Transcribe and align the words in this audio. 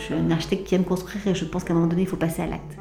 je 0.00 0.06
suis 0.06 0.14
un 0.14 0.30
architecte 0.30 0.66
qui 0.66 0.74
aime 0.74 0.84
construire 0.84 1.26
et 1.28 1.34
je 1.34 1.44
pense 1.44 1.62
qu'à 1.62 1.72
un 1.72 1.76
moment 1.76 1.86
donné, 1.88 2.02
il 2.02 2.08
faut 2.08 2.16
passer 2.16 2.42
à 2.42 2.46
l'acte. 2.46 2.78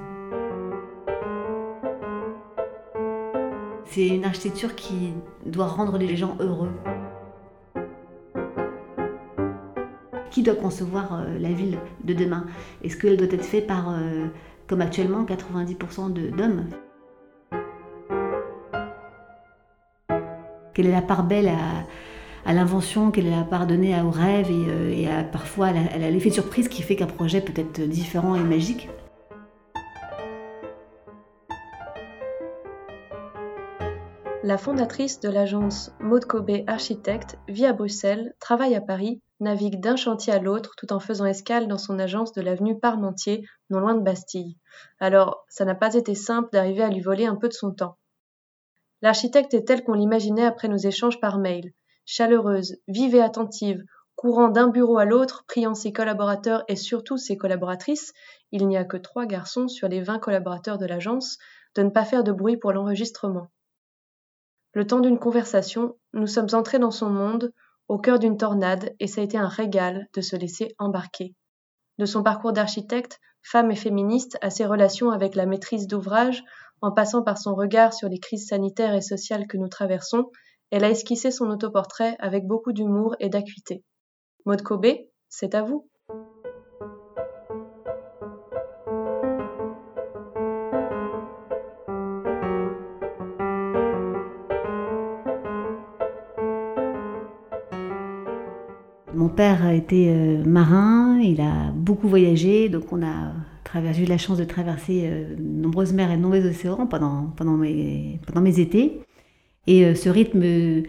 C'est 3.86 4.08
une 4.08 4.24
architecture 4.24 4.74
qui 4.76 5.14
doit 5.46 5.68
rendre 5.68 5.98
les 5.98 6.16
gens 6.16 6.38
heureux. 6.40 6.72
Qui 10.32 10.44
doit 10.44 10.56
concevoir 10.56 11.14
euh, 11.14 11.40
la 11.40 11.50
ville 11.50 11.80
de 12.04 12.14
demain? 12.14 12.46
Est-ce 12.84 12.96
qu'elle 12.96 13.18
doit 13.18 13.28
être 13.28 13.44
faite 13.44 13.68
par, 13.68 13.90
euh, 13.90 14.28
comme 14.68 14.82
actuellement, 14.82 15.26
90% 15.26 16.14
d'hommes? 16.14 16.70
Quelle 20.74 20.88
est 20.88 20.92
la 20.92 21.02
part 21.02 21.24
belle 21.24 21.50
à, 21.50 21.84
l'invention, 22.54 23.12
quelle 23.12 23.28
est 23.28 23.36
la 23.36 23.44
part 23.44 23.68
donnée 23.68 24.00
au 24.02 24.10
rêve 24.10 24.50
et, 24.50 24.70
euh, 24.70 24.92
et 24.92 25.08
à, 25.08 25.24
parfois 25.24 25.68
à 25.68 25.98
l'effet 25.98 26.30
de 26.30 26.34
surprise 26.34 26.68
qui 26.68 26.82
fait 26.82 26.96
qu'un 26.96 27.08
projet 27.08 27.42
peut 27.42 27.60
être 27.60 27.82
différent 27.82 28.36
et 28.36 28.44
magique 28.44 28.90
La 34.50 34.58
fondatrice 34.58 35.20
de 35.20 35.30
l'agence 35.30 35.92
Maud 36.00 36.26
Cobé 36.26 36.64
Architecte 36.66 37.38
vit 37.48 37.68
à 37.68 37.74
Bruxelles, 37.74 38.34
travaille 38.40 38.74
à 38.74 38.82
Paris, 38.82 39.22
navigue 39.40 39.80
d'un 39.80 39.96
chantier 39.96 40.34
à 40.34 40.40
l'autre 40.40 40.76
tout 40.76 40.92
en 40.92 41.00
faisant 41.00 41.26
escale 41.26 41.68
dans 41.68 41.78
son 41.78 42.00
agence 42.00 42.34
de 42.34 42.42
l'avenue 42.42 42.80
Parmentier, 42.80 43.46
non 43.70 43.80
loin 43.80 43.94
de 43.94 44.02
Bastille. 44.02 44.58
Alors, 45.00 45.46
ça 45.50 45.66
n'a 45.66 45.76
pas 45.76 45.94
été 45.94 46.16
simple 46.16 46.50
d'arriver 46.52 46.82
à 46.82 46.90
lui 46.90 47.02
voler 47.02 47.26
un 47.26 47.36
peu 47.36 47.48
de 47.48 47.54
son 47.54 47.72
temps. 47.72 47.98
L'architecte 49.04 49.54
est 49.54 49.68
telle 49.68 49.84
qu'on 49.84 49.94
l'imaginait 49.94 50.46
après 50.46 50.68
nos 50.68 50.78
échanges 50.78 51.20
par 51.20 51.38
mail, 51.38 51.74
chaleureuse, 52.10 52.78
vive 52.88 53.14
et 53.14 53.22
attentive, 53.22 53.84
courant 54.16 54.50
d'un 54.50 54.68
bureau 54.68 54.98
à 54.98 55.06
l'autre, 55.06 55.46
priant 55.48 55.76
ses 55.76 55.94
collaborateurs 55.94 56.64
et 56.68 56.76
surtout 56.76 57.18
ses 57.18 57.38
collaboratrices, 57.38 58.14
il 58.52 58.68
n'y 58.68 58.78
a 58.78 58.84
que 58.84 58.98
trois 58.98 59.28
garçons 59.28 59.68
sur 59.68 59.88
les 59.88 60.02
vingt 60.02 60.18
collaborateurs 60.18 60.80
de 60.80 60.88
l'agence, 60.88 61.38
de 61.76 61.84
ne 61.84 61.92
pas 61.92 62.06
faire 62.06 62.24
de 62.24 62.32
bruit 62.32 62.58
pour 62.58 62.74
l'enregistrement. 62.74 63.52
Le 64.74 64.88
temps 64.88 65.02
d'une 65.02 65.20
conversation, 65.20 65.98
nous 66.14 66.26
sommes 66.26 66.48
entrés 66.54 66.80
dans 66.80 66.90
son 66.90 67.12
monde, 67.12 67.54
au 67.88 68.00
cœur 68.00 68.18
d'une 68.18 68.38
tornade, 68.38 68.96
et 69.00 69.06
ça 69.06 69.22
a 69.22 69.24
été 69.24 69.38
un 69.38 69.48
régal 69.48 70.08
de 70.16 70.22
se 70.22 70.36
laisser 70.36 70.74
embarquer. 70.80 71.36
De 72.00 72.06
son 72.06 72.24
parcours 72.24 72.54
d'architecte, 72.54 73.20
femme 73.44 73.70
et 73.70 73.76
féministe, 73.76 74.36
à 74.42 74.50
ses 74.50 74.66
relations 74.66 75.12
avec 75.12 75.36
la 75.36 75.46
maîtrise 75.46 75.86
d'ouvrage, 75.86 76.44
en 76.82 76.92
passant 76.92 77.22
par 77.22 77.38
son 77.38 77.54
regard 77.54 77.94
sur 77.94 78.10
les 78.10 78.20
crises 78.20 78.48
sanitaires 78.48 78.96
et 78.96 79.02
sociales 79.02 79.46
que 79.46 79.58
nous 79.58 79.70
traversons, 79.70 80.32
elle 80.72 80.84
a 80.84 80.90
esquissé 80.90 81.32
son 81.32 81.50
autoportrait 81.50 82.16
avec 82.20 82.46
beaucoup 82.46 82.74
d'humour 82.74 83.16
et 83.20 83.30
d'acuité. 83.30 83.84
Maud 84.46 84.62
Kobe, 84.62 84.88
c'est 85.28 85.56
à 85.56 85.64
vous. 85.64 85.88
Mon 99.14 99.28
père 99.28 99.66
a 99.66 99.74
été 99.74 100.10
euh, 100.10 100.44
marin, 100.46 101.20
il 101.20 101.42
a 101.42 101.72
beaucoup 101.74 102.08
voyagé, 102.08 102.70
donc 102.70 102.94
on 102.94 103.02
a 103.02 103.34
j'ai 103.94 104.04
eu 104.04 104.06
la 104.06 104.18
chance 104.18 104.38
de 104.38 104.44
traverser 104.44 105.04
euh, 105.06 105.36
de 105.36 105.42
nombreuses 105.42 105.94
mers 105.94 106.12
et 106.12 106.18
de 106.18 106.22
nombreux 106.22 106.46
océans 106.46 106.88
pendant, 106.88 107.58
mes 107.58 108.60
étés. 108.60 109.02
Et 109.68 109.86
euh, 109.86 109.96
ce 109.96 110.10
rythme 110.10 110.40
de 110.42 110.84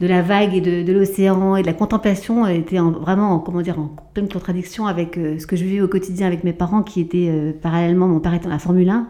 la 0.00 0.22
vague 0.22 0.54
et 0.54 0.60
de, 0.60 0.92
l'océan 0.92 1.56
et 1.56 1.62
de 1.62 1.66
la 1.66 1.72
contemplation 1.72 2.46
était 2.46 2.78
vraiment 2.78 3.38
comment 3.40 3.62
dire, 3.62 3.78
en 3.78 3.90
pleine 4.14 4.28
contradiction 4.28 4.86
avec 4.86 5.16
ce 5.16 5.44
que 5.46 5.56
je 5.56 5.64
vivais 5.64 5.80
au 5.80 5.88
quotidien 5.88 6.26
avec 6.28 6.44
mes 6.44 6.52
parents 6.52 6.84
qui 6.84 7.00
étaient 7.00 7.32
parallèlement, 7.60 8.06
mon 8.06 8.20
père 8.20 8.32
était 8.32 8.48
la 8.48 8.60
Formule 8.60 8.88
1, 8.88 9.08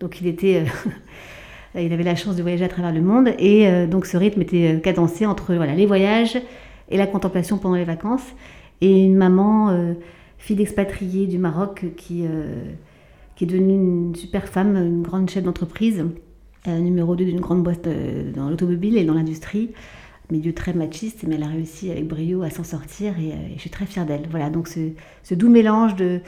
donc 0.00 0.20
il 0.20 0.26
était... 0.26 0.64
il 1.74 1.92
avait 1.92 2.02
la 2.04 2.16
chance 2.16 2.36
de 2.36 2.42
voyager 2.42 2.64
à 2.64 2.68
travers 2.68 2.92
le 2.92 3.02
monde. 3.02 3.28
Et 3.38 3.86
donc 3.86 4.06
ce 4.06 4.16
rythme 4.16 4.40
était 4.40 4.80
cadencé 4.82 5.26
entre 5.26 5.54
voilà, 5.54 5.74
les 5.74 5.84
voyages, 5.84 6.40
et 6.90 6.96
la 6.96 7.06
contemplation 7.06 7.58
pendant 7.58 7.76
les 7.76 7.84
vacances. 7.84 8.34
Et 8.80 9.04
une 9.04 9.16
maman, 9.16 9.70
euh, 9.70 9.94
fille 10.38 10.56
d'expatriée 10.56 11.26
du 11.26 11.38
Maroc, 11.38 11.84
qui, 11.96 12.24
euh, 12.26 12.64
qui 13.36 13.44
est 13.44 13.46
devenue 13.46 13.74
une 13.74 14.14
super 14.14 14.48
femme, 14.48 14.76
une 14.76 15.02
grande 15.02 15.30
chef 15.30 15.44
d'entreprise, 15.44 16.00
euh, 16.00 16.08
numéro 16.66 17.16
2 17.16 17.24
d'une 17.24 17.40
grande 17.40 17.62
boîte 17.62 17.88
dans 18.34 18.48
l'automobile 18.48 18.96
et 18.96 19.04
dans 19.04 19.14
l'industrie. 19.14 19.70
Milieu 20.30 20.52
très 20.52 20.72
machiste, 20.72 21.24
mais 21.26 21.34
elle 21.34 21.42
a 21.42 21.48
réussi 21.48 21.90
avec 21.90 22.06
brio 22.06 22.42
à 22.42 22.50
s'en 22.50 22.62
sortir 22.62 23.18
et, 23.18 23.32
je 23.56 23.60
suis 23.60 23.70
très 23.70 23.86
fière 23.86 24.06
d'elle. 24.06 24.28
Voilà, 24.30 24.48
donc 24.48 24.68
ce, 24.68 25.34
doux 25.34 25.48
mélange 25.48 25.96
de, 25.96 26.20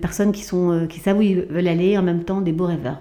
personnes 0.00 0.32
qui, 0.32 0.42
sont, 0.42 0.88
savent 1.02 1.18
où 1.18 1.22
ils 1.22 1.42
veulent 1.42 1.68
aller, 1.68 1.98
en 1.98 2.02
même 2.02 2.24
temps 2.24 2.40
des 2.40 2.52
beaux 2.52 2.66
rêveurs. 2.66 3.00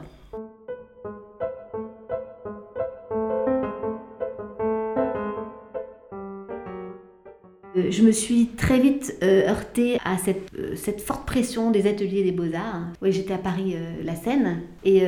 Je 7.76 8.02
me 8.04 8.12
suis 8.12 8.48
très 8.48 8.80
vite 8.80 9.18
euh, 9.24 9.48
heurtée 9.48 9.98
à 10.04 10.16
euh, 10.16 10.76
cette, 10.76 11.02
forte 11.02 11.26
pression 11.26 11.72
des 11.72 11.88
ateliers 11.88 12.24
des 12.24 12.32
beaux-arts. 12.32 12.84
Oui, 13.02 13.12
j'étais 13.12 13.34
à 13.34 13.38
Paris, 13.38 13.76
la 14.04 14.16
Seine, 14.16 14.62
et 14.84 15.04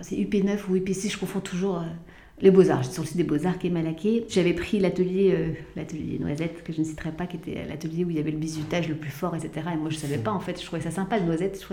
c'est 0.00 0.16
UP9 0.16 0.58
ou 0.68 0.76
UP6, 0.76 1.12
je 1.12 1.18
confonds 1.18 1.40
toujours 1.40 1.82
les 2.40 2.50
beaux-arts. 2.50 2.82
J'étais 2.82 2.94
sur 2.94 3.02
le 3.02 3.08
site 3.08 3.16
des 3.16 3.24
beaux-arts 3.24 3.58
qui 3.58 3.68
est 3.68 3.70
Malaquais. 3.70 4.24
J'avais 4.28 4.52
pris 4.52 4.78
l'atelier, 4.78 5.54
l'atelier 5.76 6.18
Noisette, 6.18 6.64
que 6.64 6.72
je 6.72 6.80
ne 6.80 6.84
citerai 6.84 7.12
pas, 7.12 7.26
qui 7.26 7.36
était 7.36 7.64
l'atelier 7.68 8.04
où 8.04 8.10
il 8.10 8.16
y 8.16 8.20
avait 8.20 8.30
le 8.30 8.38
bisutage 8.38 8.88
le 8.88 8.96
plus 8.96 9.10
fort, 9.10 9.36
etc. 9.36 9.66
Et 9.72 9.76
moi, 9.76 9.90
je 9.90 9.96
ne 9.96 10.00
savais 10.00 10.18
pas, 10.18 10.32
en 10.32 10.40
fait, 10.40 10.60
je 10.60 10.66
trouvais 10.66 10.82
ça 10.82 10.90
sympa, 10.90 11.20
Noisette. 11.20 11.66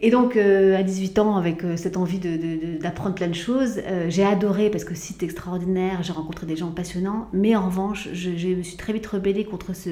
Et 0.00 0.10
donc, 0.10 0.36
à 0.36 0.82
18 0.82 1.18
ans, 1.18 1.36
avec 1.36 1.62
cette 1.76 1.96
envie 1.96 2.20
d'apprendre 2.80 3.16
plein 3.16 3.26
de 3.26 3.34
choses, 3.34 3.80
j'ai 4.08 4.24
adoré 4.24 4.70
parce 4.70 4.84
que 4.84 4.94
site 4.94 5.24
extraordinaire, 5.24 6.04
j'ai 6.04 6.12
rencontré 6.12 6.46
des 6.46 6.54
gens 6.54 6.70
passionnants, 6.70 7.28
mais 7.32 7.56
en 7.56 7.66
revanche, 7.66 8.08
je, 8.12 8.36
je, 8.36 8.48
me 8.48 8.62
suis 8.62 8.76
très 8.76 8.92
vite 8.92 9.06
rebellée 9.08 9.44
contre 9.44 9.74
ce, 9.74 9.90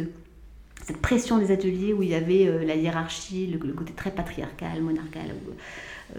cette 0.84 0.98
pression 0.98 1.38
des 1.38 1.50
ateliers 1.50 1.92
où 1.92 2.04
il 2.04 2.10
y 2.10 2.14
avait 2.14 2.64
la 2.64 2.76
hiérarchie, 2.76 3.48
le, 3.48 3.72
côté 3.72 3.92
très 3.94 4.12
patriarcal, 4.12 4.80
monarcal, 4.80 5.34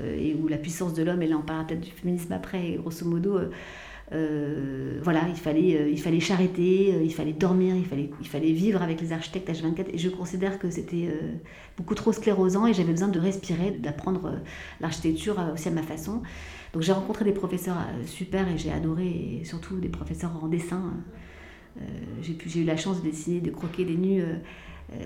et 0.04 0.36
où 0.36 0.50
la 0.50 0.58
puissance 0.58 0.94
de 0.94 1.04
l'homme, 1.04 1.22
et 1.22 1.28
là 1.28 1.38
on 1.38 1.42
parlera 1.42 1.66
peut-être 1.66 1.80
du 1.80 1.92
féminisme 1.92 2.34
après, 2.34 2.78
grosso 2.78 3.06
modo, 3.06 3.40
euh, 4.14 5.00
voilà, 5.04 5.28
il 5.28 5.36
fallait, 5.36 5.76
euh, 5.76 5.90
il 5.90 6.00
fallait 6.00 6.22
charreter, 6.22 6.94
euh, 6.94 7.04
il 7.04 7.14
fallait 7.14 7.34
dormir, 7.34 7.76
il 7.76 7.86
fallait, 7.86 8.10
il 8.22 8.28
fallait 8.28 8.54
vivre 8.54 8.82
avec 8.82 9.02
les 9.02 9.12
architectes 9.12 9.50
H24. 9.50 9.88
Et 9.94 9.98
je 9.98 10.10
considère 10.10 10.60
que 10.60 10.70
c'était 10.70 11.10
beaucoup 11.76 11.96
trop 11.96 12.14
sclérosant 12.14 12.68
et 12.68 12.74
j'avais 12.74 12.92
besoin 12.92 13.10
de 13.10 13.20
respirer, 13.20 13.72
d'apprendre 13.72 14.40
l'architecture 14.80 15.36
aussi 15.54 15.68
à 15.68 15.72
ma 15.72 15.84
façon. 15.84 16.22
Donc 16.74 16.84
j'ai 16.84 16.94
rencontré 16.94 17.26
des 17.26 17.34
professeurs 17.34 17.78
super 18.06 18.48
et 18.48 18.58
j'ai 18.58 18.72
adoré, 18.72 19.42
surtout 19.44 19.78
des 19.78 19.90
professeurs 19.90 20.32
en 20.42 20.48
dessin. 20.48 20.94
j'ai 22.22 22.62
eu 22.62 22.66
la 22.66 22.78
chance 22.78 23.02
de 23.02 23.10
dessiner, 23.10 23.42
de 23.42 23.52
croquer 23.52 23.86
des 23.86 23.96
nus 23.96 24.24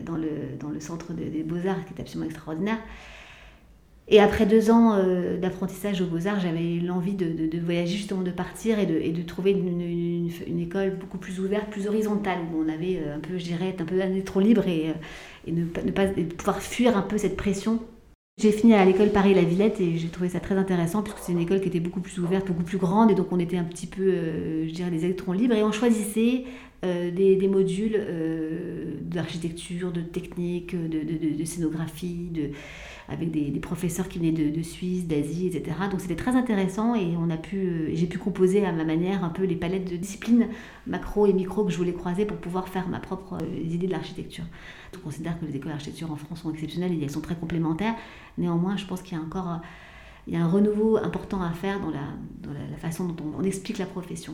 dans, 0.06 0.18
le, 0.18 0.58
dans 0.60 0.70
le 0.70 0.80
centre 0.80 1.14
des 1.14 1.44
beaux-arts 1.44 1.86
qui 1.86 1.94
est 1.94 2.02
absolument 2.02 2.30
extraordinaire. 2.30 2.80
Et 4.08 4.20
après 4.20 4.46
deux 4.46 4.72
ans 4.72 4.96
euh, 4.96 5.38
d'apprentissage 5.38 6.02
aux 6.02 6.06
Beaux-Arts, 6.06 6.40
j'avais 6.42 6.80
l'envie 6.84 7.14
de, 7.14 7.48
de, 7.48 7.60
voyager, 7.60 7.96
justement, 7.96 8.22
de 8.22 8.32
partir 8.32 8.80
et 8.80 8.86
de, 8.86 8.96
et 8.96 9.12
de 9.12 9.22
trouver 9.22 9.52
une, 9.52 10.30
une, 10.48 10.60
école 10.60 10.98
beaucoup 11.00 11.18
plus 11.18 11.40
ouverte, 11.40 11.70
plus 11.70 11.88
horizontale, 11.88 12.40
où 12.54 12.62
on 12.62 12.68
avait 12.68 12.98
euh, 12.98 13.16
un 13.16 13.20
peu, 13.20 13.38
je 13.38 13.44
dirais, 13.46 13.76
un 13.80 13.86
peu 13.86 13.98
trop 14.26 14.42
libre 14.42 14.68
et, 14.68 14.90
euh, 14.90 14.94
et 15.48 15.52
ne, 15.52 15.62
ne, 15.62 15.92
pas, 15.92 16.08
pouvoir 16.38 16.62
fuir 16.62 16.98
un 16.98 17.04
peu 17.04 17.18
cette 17.18 17.38
pression. 17.38 17.80
J'ai 18.42 18.52
fini 18.52 18.74
à 18.74 18.84
l'école 18.84 19.12
Paris-La 19.12 19.44
Villette 19.44 19.80
et 19.80 19.98
j'ai 19.98 20.08
trouvé 20.08 20.28
ça 20.28 20.40
très 20.40 20.56
intéressant 20.56 21.04
puisque 21.04 21.20
c'est 21.20 21.32
une 21.32 21.40
école 21.40 21.62
qui 21.62 21.68
était 21.68 21.80
beaucoup 21.80 22.02
plus 22.02 22.18
ouverte, 22.20 22.48
beaucoup 22.48 22.64
plus 22.64 22.80
grande 22.80 23.12
et 23.12 23.14
donc 23.16 23.28
on 23.32 23.40
était 23.40 23.58
un 23.58 23.64
petit 23.64 23.88
peu, 23.88 24.66
je 24.66 24.74
dirais, 24.74 24.90
des 24.90 25.06
électrons 25.06 25.34
libres 25.34 25.54
et 25.54 25.64
on 25.64 25.72
choisissait 25.72 26.46
des, 26.82 27.36
des, 27.36 27.48
modules 27.48 28.00
d'architecture, 29.02 29.92
de 29.92 30.02
technique, 30.02 30.76
de, 30.76 31.38
de 31.38 31.46
scénographie, 31.46 32.30
de 32.32 32.50
avec 33.12 33.32
des, 33.32 33.60
professeurs 33.60 34.08
qui 34.08 34.20
venaient 34.20 34.32
de, 34.32 34.62
Suisse, 34.64 35.08
d'Asie, 35.08 35.48
etc. 35.48 35.78
Donc 35.90 36.02
c'était 36.02 36.16
très 36.16 36.36
intéressant 36.36 36.96
et 36.96 37.16
on 37.18 37.30
a 37.30 37.38
pu, 37.38 37.58
euh, 37.58 37.90
j'ai 37.94 38.08
pu 38.08 38.18
composer 38.18 38.66
à 38.66 38.72
ma 38.72 38.84
manière 38.84 39.24
un 39.24 39.30
peu 39.30 39.44
les 39.44 39.56
palettes 39.56 39.90
de 39.90 39.98
disciplines 39.98 40.48
macro 40.88 41.28
et 41.28 41.34
micro 41.34 41.64
que 41.64 41.72
je 41.72 41.78
voulais 41.78 41.94
croiser 41.94 42.26
pour 42.26 42.38
pouvoir 42.38 42.70
faire 42.70 42.88
ma 42.88 43.00
propre 43.00 43.38
euh, 43.42 43.60
idée 43.64 43.88
de 43.88 43.92
l'architecture. 43.92 44.46
Je 44.94 45.00
considère 45.00 45.40
que 45.40 45.46
les 45.46 45.56
écoles 45.56 45.72
d'architecture 45.72 46.12
en 46.12 46.16
France 46.16 46.42
sont 46.42 46.52
exceptionnelles 46.52 46.94
et 46.94 47.04
elles 47.04 47.12
sont 47.12 47.22
très 47.22 47.36
complémentaires. 47.36 47.96
Néanmoins, 48.38 48.78
je 48.78 48.86
pense 48.86 49.02
qu'il 49.02 49.18
y 49.18 49.22
a 49.22 49.24
encore 49.24 49.62
il 50.28 50.34
y 50.34 50.38
a 50.38 50.44
un 50.44 50.48
renouveau 50.48 50.98
important 50.98 51.42
à 51.42 51.52
faire 51.52 51.80
dans 51.80 51.90
la, 51.90 52.78
façon 52.78 53.06
dont 53.06 53.34
on 53.38 53.44
explique 53.44 53.78
la 53.78 53.86
profession. 53.86 54.34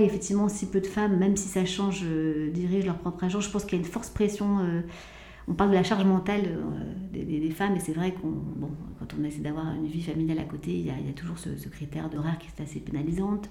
Effectivement 0.00 0.48
si 0.48 0.66
peu 0.66 0.80
de 0.80 0.86
femmes, 0.86 1.16
même 1.18 1.36
si 1.36 1.48
ça 1.48 1.64
change, 1.64 2.02
euh, 2.04 2.50
dirigent 2.50 2.86
leur 2.86 2.98
propre 2.98 3.24
agence 3.24 3.44
Je 3.46 3.50
pense 3.50 3.64
qu'il 3.64 3.78
y 3.78 3.82
a 3.82 3.84
une 3.84 3.90
forte 3.90 4.12
pression 4.12 4.58
euh, 4.60 4.80
on 5.48 5.54
parle 5.54 5.70
de 5.70 5.74
la 5.74 5.82
charge 5.82 6.04
mentale 6.04 6.42
des, 7.12 7.50
femmes, 7.50 7.74
et 7.74 7.80
c'est 7.80 7.92
vrai 7.92 8.12
qu'on, 8.12 8.28
bon, 8.28 8.70
quand 9.00 9.16
on 9.18 9.24
essaie 9.24 9.40
d'avoir 9.40 9.74
une 9.74 9.86
vie 9.86 10.02
familiale 10.02 10.38
à 10.38 10.44
côté, 10.44 10.70
il 10.70 10.86
y 10.86 10.90
a, 10.90 11.12
toujours 11.16 11.38
ce, 11.38 11.68
critère 11.68 12.08
d'horaire 12.08 12.38
qui 12.38 12.46
est 12.46 12.62
assez 12.62 12.78
pénalisante. 12.78 13.50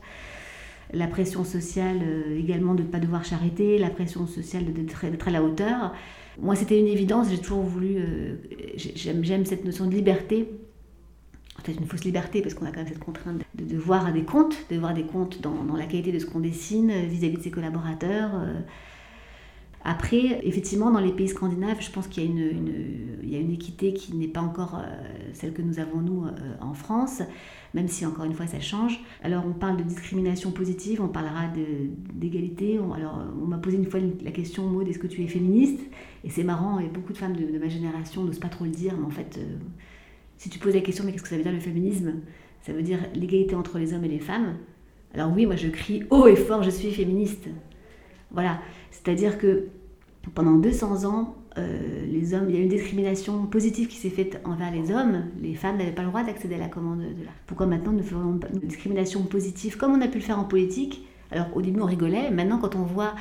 La 0.93 1.07
pression 1.07 1.43
sociale 1.43 2.01
également 2.37 2.73
de 2.73 2.83
ne 2.83 2.87
pas 2.87 2.99
devoir 2.99 3.25
s'arrêter, 3.25 3.77
la 3.79 3.89
pression 3.89 4.27
sociale 4.27 4.71
d'être 4.71 5.27
à 5.27 5.31
la 5.31 5.43
hauteur. 5.43 5.93
Moi, 6.39 6.55
c'était 6.55 6.79
une 6.79 6.87
évidence, 6.87 7.29
j'ai 7.31 7.39
toujours 7.39 7.63
voulu, 7.63 7.97
j'aime 8.77 9.45
cette 9.45 9.65
notion 9.65 9.85
de 9.85 9.91
liberté 9.93 10.47
peut-être 11.69 11.81
une 11.81 11.87
fausse 11.87 12.03
liberté, 12.03 12.41
parce 12.41 12.53
qu'on 12.53 12.65
a 12.65 12.71
quand 12.71 12.77
même 12.77 12.87
cette 12.87 12.99
contrainte 12.99 13.41
de, 13.55 13.63
de 13.63 13.77
voir 13.77 14.11
des 14.11 14.23
comptes, 14.23 14.57
de 14.69 14.77
voir 14.77 14.93
des 14.93 15.03
comptes 15.03 15.41
dans, 15.41 15.63
dans 15.63 15.75
la 15.75 15.85
qualité 15.85 16.11
de 16.11 16.19
ce 16.19 16.25
qu'on 16.25 16.39
dessine 16.39 16.91
vis-à-vis 17.07 17.37
de 17.37 17.41
ses 17.41 17.51
collaborateurs. 17.51 18.31
Euh. 18.33 18.59
Après, 19.85 20.41
effectivement, 20.43 20.91
dans 20.91 20.99
les 20.99 21.13
pays 21.13 21.29
scandinaves, 21.29 21.77
je 21.79 21.89
pense 21.89 22.07
qu'il 22.07 22.23
y, 22.23 23.31
y 23.31 23.35
a 23.35 23.39
une 23.39 23.51
équité 23.51 23.93
qui 23.93 24.13
n'est 24.13 24.27
pas 24.27 24.41
encore 24.41 24.75
euh, 24.75 24.85
celle 25.31 25.53
que 25.53 25.61
nous 25.61 25.79
avons, 25.79 26.01
nous, 26.01 26.25
euh, 26.25 26.31
en 26.59 26.73
France, 26.73 27.21
même 27.73 27.87
si, 27.87 28.05
encore 28.05 28.25
une 28.25 28.33
fois, 28.33 28.45
ça 28.45 28.59
change. 28.59 28.99
Alors, 29.23 29.45
on 29.47 29.53
parle 29.53 29.77
de 29.77 29.83
discrimination 29.83 30.51
positive, 30.51 31.01
on 31.01 31.07
parlera 31.07 31.43
d'égalité. 32.13 32.77
Alors, 32.93 33.21
on 33.41 33.45
m'a 33.45 33.57
posé 33.57 33.77
une 33.77 33.85
fois 33.85 34.01
la 34.21 34.31
question, 34.31 34.67
Maud, 34.67 34.87
est-ce 34.87 34.99
que 34.99 35.07
tu 35.07 35.23
es 35.23 35.27
féministe? 35.27 35.79
Et 36.25 36.29
c'est 36.29 36.43
marrant, 36.43 36.79
et 36.79 36.87
beaucoup 36.87 37.13
de 37.13 37.17
femmes 37.17 37.37
de, 37.37 37.57
ma 37.57 37.69
génération 37.69 38.25
n'osent 38.25 38.39
pas 38.39 38.49
trop 38.49 38.65
le 38.65 38.71
dire, 38.71 38.95
mais 38.97 39.05
en 39.05 39.11
fait 39.11 39.39
si 40.39 40.49
tu 40.49 40.57
poses 40.57 40.73
la 40.73 40.81
question, 40.81 41.03
mais 41.03 41.11
qu'est-ce 41.11 41.23
que 41.23 41.29
ça 41.29 41.35
veut 41.35 41.43
dire 41.43 41.51
le 41.51 41.59
féminisme? 41.59 42.13
Ça 42.61 42.71
veut 42.71 42.81
dire 42.81 42.99
l'égalité 43.13 43.55
entre 43.55 43.77
les 43.77 43.93
hommes 43.93 44.05
et 44.05 44.09
les 44.09 44.19
femmes. 44.19 44.55
Alors 45.13 45.31
oui, 45.35 45.45
moi 45.45 45.57
je 45.57 45.67
crie 45.67 46.03
haut 46.09 46.27
et 46.27 46.35
fort, 46.37 46.63
je 46.63 46.69
suis 46.69 46.91
féministe. 46.91 47.49
Voilà, 48.31 48.61
c'est-à-dire 48.89 49.37
que 49.37 49.67
pendant 50.33 50.53
200 50.53 51.05
ans, 51.05 51.35
euh, 51.57 52.05
les 52.05 52.33
hommes, 52.33 52.45
il 52.47 52.55
y 52.55 52.57
a 52.57 52.61
eu 52.61 52.63
une 52.63 52.69
discrimination 52.69 53.47
positive 53.47 53.87
qui 53.87 53.97
s'est 53.97 54.09
faite 54.09 54.39
envers 54.45 54.71
les 54.71 54.91
hommes. 54.91 55.25
Les 55.41 55.55
femmes 55.55 55.77
n'avaient 55.77 55.91
pas 55.91 56.03
le 56.03 56.07
droit 56.07 56.23
d'accéder 56.23 56.55
à 56.55 56.59
la 56.59 56.69
commande 56.69 56.99
de 56.99 57.25
l'art. 57.25 57.33
Pourquoi 57.45 57.65
maintenant 57.65 57.91
nous 57.91 58.03
faisons 58.03 58.37
pas 58.37 58.47
une 58.53 58.59
discrimination 58.59 59.23
positive 59.23 59.75
comme 59.75 59.91
on 59.91 60.01
a 60.01 60.07
pu 60.07 60.19
le 60.19 60.23
faire 60.23 60.39
en 60.39 60.45
politique? 60.45 61.05
Alors 61.31 61.47
au 61.53 61.61
début 61.61 61.81
on 61.81 61.85
rigolait, 61.85 62.31
maintenant 62.31 62.59
quand 62.59 62.75
on 62.75 62.83
voit 62.83 63.13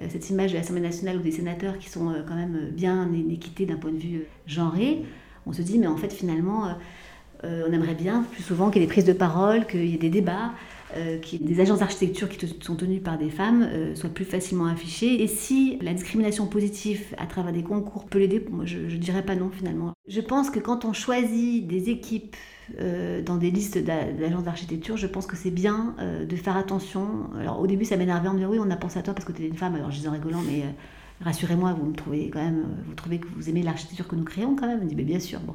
euh, 0.00 0.06
cette 0.08 0.30
image 0.30 0.52
de 0.52 0.58
l'Assemblée 0.58 0.82
nationale 0.82 1.16
ou 1.16 1.20
des 1.20 1.32
sénateurs 1.32 1.78
qui 1.78 1.90
sont 1.90 2.10
euh, 2.10 2.22
quand 2.26 2.36
même 2.36 2.70
bien 2.70 3.10
équités 3.28 3.66
d'un 3.66 3.76
point 3.76 3.92
de 3.92 3.98
vue 3.98 4.22
genré, 4.46 5.02
on 5.46 5.52
se 5.52 5.62
dit, 5.62 5.78
mais 5.78 5.86
en 5.86 5.96
fait, 5.96 6.12
finalement, 6.12 6.66
euh, 6.66 6.72
euh, 7.44 7.66
on 7.68 7.72
aimerait 7.72 7.94
bien 7.94 8.24
plus 8.32 8.42
souvent 8.42 8.70
qu'il 8.70 8.82
y 8.82 8.84
ait 8.84 8.86
des 8.86 8.92
prises 8.92 9.04
de 9.04 9.12
parole, 9.12 9.66
qu'il 9.66 9.86
y 9.86 9.94
ait 9.94 9.98
des 9.98 10.10
débats, 10.10 10.52
euh, 10.96 11.18
que 11.18 11.36
des 11.36 11.60
agences 11.60 11.78
d'architecture 11.78 12.28
qui 12.28 12.46
sont 12.60 12.74
tenues 12.74 13.00
par 13.00 13.16
des 13.16 13.30
femmes 13.30 13.68
soient 13.94 14.10
plus 14.10 14.24
facilement 14.24 14.66
affichées. 14.66 15.22
Et 15.22 15.26
si 15.26 15.78
la 15.80 15.94
discrimination 15.94 16.46
positive 16.46 17.14
à 17.16 17.26
travers 17.26 17.52
des 17.52 17.62
concours 17.62 18.04
peut 18.04 18.18
l'aider, 18.18 18.44
moi 18.50 18.64
je 18.66 18.78
ne 18.78 18.96
dirais 18.96 19.24
pas 19.24 19.36
non 19.36 19.50
finalement. 19.50 19.92
Je 20.08 20.20
pense 20.20 20.50
que 20.50 20.58
quand 20.58 20.84
on 20.84 20.92
choisit 20.92 21.66
des 21.66 21.88
équipes 21.88 22.36
dans 23.24 23.36
des 23.36 23.50
listes 23.50 23.78
d'agences 23.78 24.44
d'architecture, 24.44 24.96
je 24.96 25.06
pense 25.06 25.26
que 25.26 25.36
c'est 25.36 25.50
bien 25.52 25.94
de 26.28 26.36
faire 26.36 26.56
attention. 26.56 27.30
Alors 27.38 27.60
au 27.60 27.66
début 27.68 27.84
ça 27.84 27.96
m'énervait 27.96 28.28
en 28.28 28.32
me 28.32 28.38
disant 28.38 28.50
oui 28.50 28.58
on 28.60 28.70
a 28.70 28.76
pensé 28.76 28.98
à 28.98 29.02
toi 29.02 29.14
parce 29.14 29.24
que 29.24 29.32
tu 29.32 29.44
es 29.44 29.46
une 29.46 29.56
femme, 29.56 29.76
alors 29.76 29.90
je 29.92 29.96
disais 29.96 30.08
en 30.08 30.12
rigolant 30.12 30.42
mais 30.44 30.64
rassurez-moi, 31.20 31.74
vous 31.74 31.86
me 31.86 31.94
trouvez 31.94 32.30
quand 32.30 32.42
même, 32.42 32.66
vous 32.86 32.94
trouvez 32.94 33.18
que 33.18 33.26
vous 33.36 33.48
aimez 33.48 33.62
l'architecture 33.62 34.08
que 34.08 34.16
nous 34.16 34.24
créons 34.24 34.56
quand 34.56 34.66
même. 34.66 34.80
On 34.82 34.86
dit, 34.86 34.96
mais 34.96 35.04
bien 35.04 35.20
sûr. 35.20 35.40
Bon. 35.40 35.54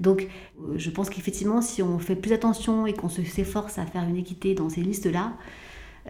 Donc, 0.00 0.28
euh, 0.60 0.74
je 0.76 0.90
pense 0.90 1.10
qu'effectivement, 1.10 1.62
si 1.62 1.82
on 1.82 1.98
fait 1.98 2.16
plus 2.16 2.32
attention 2.32 2.86
et 2.86 2.92
qu'on 2.92 3.08
s'efforce 3.08 3.78
à 3.78 3.86
faire 3.86 4.04
une 4.04 4.16
équité 4.16 4.54
dans 4.54 4.68
ces 4.68 4.82
listes-là, 4.82 5.32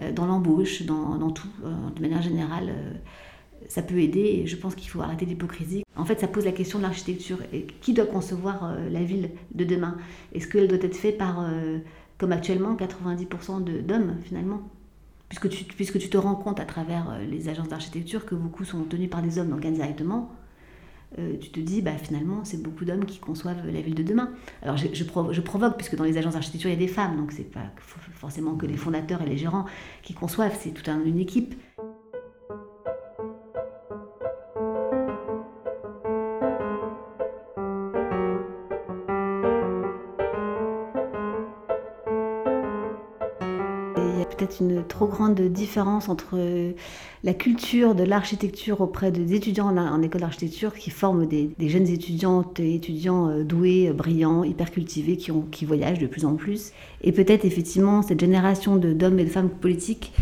euh, 0.03 0.13
dans 0.13 0.27
l'embauche, 0.27 0.83
dans, 0.83 1.31
tout, 1.31 1.49
euh, 1.65 1.75
de 1.95 2.01
manière 2.01 2.23
générale, 2.23 2.75
ça 3.69 3.83
peut 3.83 3.99
aider. 3.99 4.45
Je 4.47 4.57
pense 4.57 4.75
qu'il 4.75 4.89
faut 4.89 5.01
arrêter 5.01 5.25
l'hypocrisie. 5.25 5.85
En 5.97 6.05
fait, 6.05 6.21
ça 6.21 6.29
pose 6.29 6.45
la 6.45 6.53
question 6.53 6.79
de 6.79 6.85
l'architecture. 6.85 7.39
Qui 7.81 7.95
doit 7.95 8.07
concevoir 8.07 8.77
la 8.91 9.03
ville 9.03 9.31
de 9.55 9.65
demain? 9.65 9.97
Est-ce 10.35 10.47
qu'elle 10.47 10.69
doit 10.69 10.79
être 10.79 10.95
faite 10.95 11.17
par, 11.17 11.45
comme 12.19 12.33
actuellement, 12.33 12.77
90% 12.77 13.83
d'hommes 13.83 14.17
finalement? 14.25 14.61
Puisque 15.29 15.49
tu, 15.99 16.09
te 16.09 16.17
rends 16.17 16.35
compte 16.35 16.61
à 16.61 16.65
travers 16.65 17.11
euh, 17.11 17.25
les 17.25 17.49
agences 17.49 17.69
d'architecture 17.69 18.27
que 18.27 18.35
beaucoup 18.35 18.65
sont 18.65 18.83
tenues 18.85 19.09
par 19.09 19.23
des 19.23 19.39
hommes, 19.39 19.51
donc 19.51 19.65
indirectement, 19.65 20.31
euh, 21.19 21.37
tu 21.41 21.51
te 21.51 21.61
dis, 21.61 21.83
bah, 21.83 21.97
finalement, 21.97 22.45
c'est 22.45 22.63
beaucoup 22.63 22.85
d'hommes 22.85 23.05
qui 23.05 23.19
conçoivent 23.19 23.67
la 23.67 23.81
ville 23.81 23.95
de 23.95 24.03
demain. 24.03 24.31
Alors 24.63 24.77
je, 24.77 25.41
provoque, 25.41 25.77
puisque 25.77 25.97
dans 25.97 26.05
les 26.05 26.19
agences 26.19 26.35
d'architecture, 26.35 26.71
il 26.71 26.75
y 26.75 26.77
a 26.77 26.79
des 26.79 26.89
femmes, 26.89 27.17
donc 27.17 27.33
c'est 27.33 27.51
pas 27.51 27.73
forcément 28.15 28.55
que 28.55 28.67
les 28.67 28.77
fondateurs 28.77 29.23
et 29.23 29.27
les 29.27 29.37
gérants 29.37 29.67
qui 30.03 30.15
conçoivent, 30.15 30.57
c'est 30.61 30.71
toute 30.71 30.89
une 30.89 31.19
équipe. 31.19 31.55
Peut-être 44.37 44.61
une 44.61 44.85
trop 44.87 45.07
grande 45.07 45.41
différence 45.41 46.09
entre 46.09 46.39
la 47.25 47.35
culture 47.35 47.95
de 47.95 48.05
l'architecture 48.05 48.81
auprès 48.81 49.11
des 49.11 49.35
étudiants 49.35 49.77
en, 49.77 50.03
école 50.03 50.21
d'architecture 50.21 50.75
qui 50.75 50.91
forment 50.91 51.27
des, 51.27 51.51
jeunes 51.61 51.89
étudiantes 51.89 52.61
et 52.61 52.75
étudiants 52.75 53.29
euh, 53.29 53.43
doués, 53.43 53.93
brillants, 53.93 54.45
hyper 54.45 54.71
cultivés, 54.71 55.17
qui, 55.17 55.65
voyagent 55.65 55.99
de 55.99 56.07
plus 56.07 56.25
en 56.25 56.37
plus. 56.37 56.73
Et 57.03 57.13
peut-être 57.13 57.45
effectivement 57.45 58.03
cette 58.03 58.21
génération 58.21 58.77
d'hommes 58.77 59.19
et 59.19 59.25
de 59.25 59.31
femmes 59.31 59.51
politiques 59.51 60.13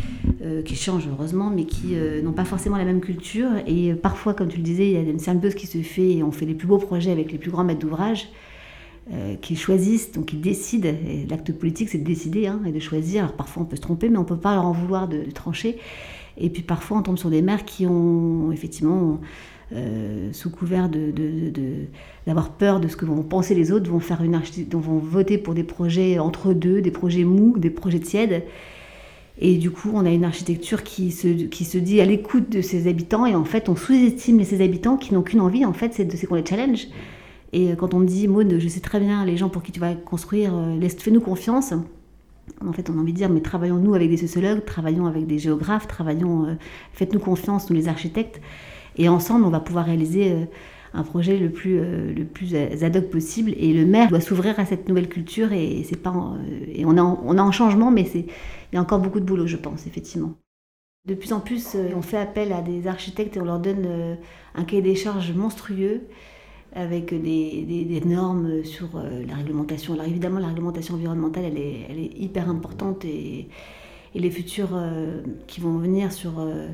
euh, 0.43 0.63
qui 0.63 0.77
changent 0.77 1.09
heureusement, 1.11 1.51
mais 1.51 1.65
qui 1.67 1.95
euh, 1.95 2.23
n'ont 2.23 2.33
pas 2.33 2.45
forcément 2.47 2.77
la 2.77 2.85
même 2.85 3.01
culture. 3.01 3.51
Et 3.67 3.93
parfois, 3.95 4.33
comme 4.33 4.49
tu 4.49 4.57
le 4.57 4.63
disais, 4.63 4.87
il 4.87 4.93
y 4.93 4.97
a 4.97 5.01
une 5.01 5.19
symbiose 5.19 5.55
qui 5.55 5.67
se 5.67 5.79
fait 5.79 6.13
et 6.13 6.23
on 6.23 6.33
fait 6.33 6.47
les 6.47 6.55
plus 6.55 6.67
beaux 6.67 6.79
projets 6.79 7.13
avec 7.13 7.33
les 7.33 7.39
plus 7.39 7.51
grands 7.51 7.65
maîtres 7.65 7.81
d'ouvrage. 7.81 8.29
Euh, 9.13 9.35
qu'ils 9.37 9.59
choisissent, 9.59 10.13
donc 10.13 10.33
ils 10.33 10.41
décident. 10.41 10.89
L'acte 11.29 11.53
politique, 11.53 11.91
c'est 11.91 11.99
de 11.99 12.05
décider 12.05 12.47
hein, 12.47 12.63
et 12.67 12.73
de 12.73 12.81
choisir. 12.81 13.25
Alors 13.25 13.37
parfois, 13.37 13.65
on 13.65 13.67
peut 13.67 13.77
se 13.77 13.83
tromper, 13.83 14.09
mais 14.09 14.17
on 14.17 14.23
ne 14.23 14.27
peut 14.27 14.39
pas 14.39 14.55
leur 14.55 14.65
en 14.65 14.73
vouloir 14.73 15.09
de, 15.09 15.25
trancher. 15.31 15.77
Et 16.39 16.49
puis 16.49 16.63
parfois, 16.63 16.97
on 16.97 17.03
tombe 17.03 17.19
sur 17.19 17.29
des 17.29 17.43
maires 17.43 17.67
qui 17.67 17.87
ont 17.87 18.51
effectivement, 18.51 19.21
euh, 19.75 20.33
sous 20.33 20.49
couvert 20.49 20.89
d'avoir 22.27 22.53
peur 22.53 22.81
de 22.81 22.89
ce 22.89 22.97
que 22.97 23.05
vont 23.05 23.23
penser 23.23 23.55
les 23.55 23.73
autres, 23.73 23.91
vont, 23.91 24.01
faire 24.01 24.23
une 24.23 24.41
vont 24.73 24.99
voter 24.99 25.37
pour 25.37 25.53
des 25.53 25.65
projets 25.65 26.19
entre 26.19 26.55
deux, 26.55 26.81
des 26.81 26.91
projets 26.91 27.25
mous, 27.25 27.59
des 27.59 27.71
projets 27.71 28.01
tièdes. 28.01 28.43
Et 29.39 29.59
du 29.59 29.71
coup, 29.71 29.91
on 29.93 30.07
a 30.07 30.11
une 30.11 30.25
architecture 30.25 30.83
qui 30.83 31.11
se, 31.13 31.29
qui 31.29 31.67
se 31.67 31.77
dit 31.77 32.01
à 32.01 32.07
l'écoute 32.07 32.51
de 32.51 32.63
ses 32.63 32.89
habitants, 32.89 33.27
et 33.27 33.35
en 33.35 33.45
fait, 33.45 33.69
on 33.69 33.77
sous-estime 33.77 34.43
ses 34.45 34.65
habitants 34.65 34.97
qui 34.97 35.13
n'ont 35.13 35.23
qu'une 35.23 35.41
envie, 35.41 35.67
en 35.67 35.75
fait, 35.75 35.93
c'est 35.93 36.27
qu'on 36.27 36.37
les 36.37 36.47
challenge. 36.47 36.87
Et 37.55 37.71
euh, 37.71 37.77
quand 37.77 37.95
on 37.95 38.01
me 38.01 38.07
dit, 38.07 38.29
Maud, 38.29 38.59
je 38.59 38.69
sais 38.69 38.81
très 38.81 39.01
bien 39.01 39.25
les 39.25 39.37
gens 39.37 39.49
pour 39.49 39.63
qui 39.63 39.73
tu 39.73 39.81
vas 39.81 39.95
construire, 39.95 40.53
euh, 40.55 40.89
fais-nous 40.89 41.21
confiance. 41.21 41.73
En 42.61 42.73
fait, 42.73 42.91
on 42.91 42.99
a 42.99 43.01
envie 43.01 43.13
de 43.13 43.17
dire, 43.17 43.31
mais 43.31 43.41
travaillons-nous 43.41 43.95
avec 43.95 44.11
des 44.11 44.17
sociologues, 44.17 44.65
travaillons 44.65 45.07
avec 45.07 45.27
des 45.27 45.39
géographes, 45.39 45.87
travaillons, 45.87 46.47
euh, 46.47 46.55
faites-nous 46.93 47.21
confiance, 47.21 47.71
nous 47.71 47.77
les 47.77 47.89
architectes. 47.89 48.41
Et 48.97 49.09
ensemble, 49.09 49.45
on 49.45 49.51
va 49.51 49.61
pouvoir 49.61 49.87
réaliser 49.87 50.47
un 50.93 51.03
projet 51.03 51.37
le 51.37 51.51
plus, 51.51 51.81
le 51.81 52.25
plus 52.25 52.55
ad 52.55 52.97
hoc 52.97 53.11
possible. 53.11 53.53
Et 53.57 53.73
le 53.73 53.85
maire 53.87 54.09
doit 54.09 54.21
s'ouvrir 54.21 54.61
à 54.61 54.67
cette 54.67 54.89
nouvelle 54.89 55.09
culture. 55.09 55.53
Et, 55.53 55.85
c'est 55.89 56.01
pas, 56.01 56.15
et 56.73 56.85
on, 56.85 56.97
a 56.97 57.43
un 57.43 57.51
changement, 57.51 57.91
mais 57.91 58.09
il 58.15 58.27
y 58.73 58.77
a 58.77 58.81
encore 58.81 59.01
beaucoup 59.01 59.19
de 59.19 59.25
boulot, 59.25 59.49
je 59.49 59.57
pense, 59.57 59.89
effectivement. 59.89 60.35
De 61.09 61.15
plus 61.15 61.33
en 61.33 61.41
plus, 61.41 61.77
on 61.97 62.03
fait 62.03 62.19
appel 62.19 62.53
à 62.53 62.63
des 62.63 62.87
architectes 62.87 63.37
et 63.37 63.41
on 63.41 63.45
leur 63.45 63.59
donne 63.59 64.17
un 64.55 64.63
cahier 64.63 64.83
des 64.83 64.95
charges 64.95 65.33
monstrueux 65.33 66.03
avec 66.75 67.15
des, 67.15 68.03
normes 68.05 68.65
sur 68.65 68.97
euh, 68.97 69.25
la 69.27 69.37
réglementation. 69.37 69.95
Alors 69.95 70.07
évidemment, 70.07 70.41
la 70.41 70.49
réglementation 70.49 70.95
environnementale, 70.95 71.45
elle 71.45 71.59
est, 71.59 71.87
elle 71.89 71.99
est 71.99 72.19
hyper 72.19 72.51
importante 72.51 73.05
et, 73.05 73.49
et 74.15 74.19
les 74.19 74.31
futurs 74.31 74.71
euh, 74.73 75.23
qui 75.47 75.61
vont 75.61 75.79
venir 75.79 76.13
sur 76.13 76.39
euh, 76.39 76.69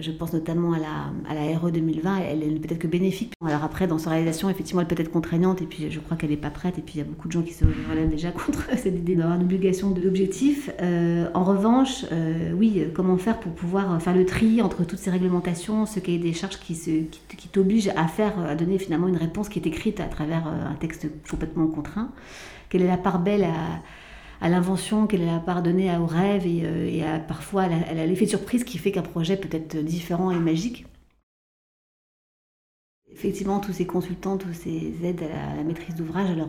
je 0.00 0.10
pense 0.10 0.32
notamment 0.32 0.72
à 0.72 0.78
la, 0.78 1.30
à 1.30 1.34
la 1.34 1.58
RE 1.58 1.70
2020, 1.70 2.18
elle 2.18 2.42
est 2.42 2.58
peut-être 2.58 2.78
que 2.78 2.86
bénéfique. 2.86 3.32
Alors 3.44 3.64
après, 3.64 3.86
dans 3.86 3.98
sa 3.98 4.10
réalisation, 4.10 4.50
effectivement, 4.50 4.80
elle 4.82 4.86
peut 4.86 5.00
être 5.00 5.10
contraignante, 5.10 5.62
et 5.62 5.66
puis 5.66 5.90
je 5.90 6.00
crois 6.00 6.16
qu'elle 6.16 6.30
n'est 6.30 6.36
pas 6.36 6.50
prête, 6.50 6.78
et 6.78 6.82
puis 6.82 6.94
il 6.96 6.98
y 6.98 7.00
a 7.00 7.04
beaucoup 7.04 7.28
de 7.28 7.32
gens 7.32 7.42
qui 7.42 7.52
se 7.52 7.64
relèvent 7.88 8.10
déjà 8.10 8.30
contre 8.32 8.66
cette 8.76 8.96
idée 8.96 9.14
d'avoir 9.14 9.36
une 9.36 9.44
obligation 9.44 9.90
d'objectif. 9.90 10.70
Euh, 10.80 11.28
en 11.34 11.44
revanche, 11.44 12.04
euh, 12.12 12.52
oui, 12.52 12.84
comment 12.94 13.16
faire 13.16 13.38
pour 13.40 13.52
pouvoir 13.52 14.00
faire 14.02 14.14
le 14.14 14.26
tri 14.26 14.60
entre 14.62 14.84
toutes 14.84 14.98
ces 14.98 15.10
réglementations, 15.10 15.86
ce 15.86 15.98
est 15.98 16.18
des 16.18 16.32
charges 16.32 16.58
qui, 16.58 16.74
se, 16.74 16.90
qui, 16.90 17.20
qui 17.36 17.48
t'obligent 17.48 17.92
à 17.96 18.06
faire, 18.06 18.38
à 18.38 18.54
donner 18.54 18.78
finalement 18.78 19.08
une 19.08 19.16
réponse 19.16 19.48
qui 19.48 19.58
est 19.58 19.66
écrite 19.66 20.00
à 20.00 20.06
travers 20.06 20.46
un 20.46 20.74
texte 20.74 21.06
complètement 21.30 21.66
contraint? 21.66 22.10
Quelle 22.68 22.82
est 22.82 22.86
la 22.86 22.96
part 22.96 23.18
belle 23.18 23.44
à 23.44 23.80
à 24.40 24.48
l'invention 24.48 25.06
qu'elle 25.06 25.28
a 25.28 25.38
pardonné 25.38 25.94
au 25.96 26.06
rêve 26.06 26.46
et, 26.46 26.62
euh, 26.64 26.88
et 26.88 27.04
à, 27.04 27.18
parfois 27.18 27.64
a 27.64 28.06
l'effet 28.06 28.24
de 28.24 28.30
surprise 28.30 28.64
qui 28.64 28.78
fait 28.78 28.90
qu'un 28.92 29.02
projet 29.02 29.36
peut 29.36 29.54
être 29.54 29.76
différent 29.76 30.30
et 30.30 30.38
magique. 30.38 30.86
Effectivement, 33.12 33.60
tous 33.60 33.72
ces 33.72 33.86
consultants, 33.86 34.38
tous 34.38 34.54
ces 34.54 34.94
aides 35.04 35.22
à 35.22 35.56
la, 35.56 35.62
maîtrise 35.62 35.94
d'ouvrage, 35.94 36.30
alors 36.30 36.48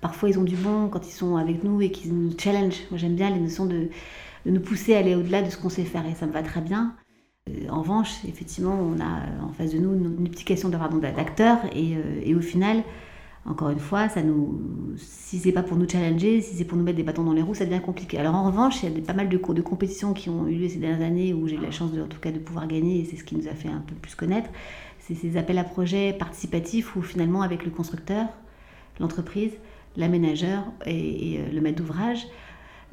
parfois 0.00 0.28
ils 0.28 0.38
ont 0.38 0.44
du 0.44 0.56
bon 0.56 0.88
quand 0.88 1.06
ils 1.08 1.12
sont 1.12 1.36
avec 1.36 1.64
nous 1.64 1.80
et 1.80 1.90
qu'ils 1.90 2.14
nous 2.14 2.32
challenge. 2.38 2.76
Moi 2.90 2.98
j'aime 2.98 3.16
bien 3.16 3.30
les 3.30 3.40
notions 3.40 3.66
de, 3.66 3.88
de, 4.46 4.50
nous 4.50 4.60
pousser 4.60 4.94
à 4.94 4.98
aller 4.98 5.16
au-delà 5.16 5.42
de 5.42 5.50
ce 5.50 5.56
qu'on 5.56 5.70
sait 5.70 5.84
faire 5.84 6.06
et 6.06 6.14
ça 6.14 6.26
me 6.26 6.32
va 6.32 6.42
très 6.42 6.60
bien. 6.60 6.94
En 7.70 7.80
revanche, 7.80 8.24
effectivement, 8.24 8.78
on 8.78 9.00
a 9.00 9.44
en 9.44 9.52
face 9.52 9.72
de 9.72 9.78
nous 9.78 9.94
une 9.94 10.16
multiplication 10.16 10.68
d'acteurs 10.68 11.58
et, 11.74 11.96
et 12.22 12.36
au 12.36 12.40
final, 12.40 12.84
encore 13.44 13.70
une 13.70 13.80
fois, 13.80 14.08
ça 14.08 14.22
nous, 14.22 14.60
si 14.96 15.38
c'est 15.38 15.50
pas 15.50 15.64
pour 15.64 15.76
nous 15.76 15.88
challenger, 15.88 16.40
si 16.40 16.54
c'est 16.54 16.64
pour 16.64 16.78
nous 16.78 16.84
mettre 16.84 16.96
des 16.96 17.02
bâtons 17.02 17.24
dans 17.24 17.32
les 17.32 17.42
roues, 17.42 17.54
ça 17.54 17.64
devient 17.64 17.80
compliqué. 17.80 18.16
Alors 18.18 18.36
en 18.36 18.44
revanche, 18.44 18.84
il 18.84 18.96
y 18.96 18.98
a 18.98 19.04
pas 19.04 19.14
mal 19.14 19.28
de 19.28 19.36
cours 19.36 19.54
de 19.54 19.62
compétition 19.62 20.12
qui 20.14 20.30
ont 20.30 20.46
eu 20.46 20.54
lieu 20.54 20.68
ces 20.68 20.78
dernières 20.78 21.04
années 21.04 21.34
où 21.34 21.48
j'ai 21.48 21.56
eu 21.56 21.60
la 21.60 21.72
chance 21.72 21.92
de, 21.92 22.02
en 22.02 22.06
tout 22.06 22.20
cas 22.20 22.30
de 22.30 22.38
pouvoir 22.38 22.68
gagner 22.68 23.00
et 23.00 23.04
c'est 23.04 23.16
ce 23.16 23.24
qui 23.24 23.34
nous 23.36 23.48
a 23.48 23.54
fait 23.54 23.68
un 23.68 23.82
peu 23.84 23.96
plus 23.96 24.14
connaître. 24.14 24.48
C'est 25.00 25.14
ces 25.16 25.36
appels 25.36 25.58
à 25.58 25.64
projets 25.64 26.12
participatifs 26.12 26.94
où 26.94 27.02
finalement 27.02 27.42
avec 27.42 27.64
le 27.64 27.72
constructeur, 27.72 28.26
l'entreprise, 29.00 29.52
l'aménageur 29.96 30.62
et, 30.86 31.38
euh, 31.40 31.52
le 31.52 31.60
maître 31.60 31.78
d'ouvrage, 31.78 32.28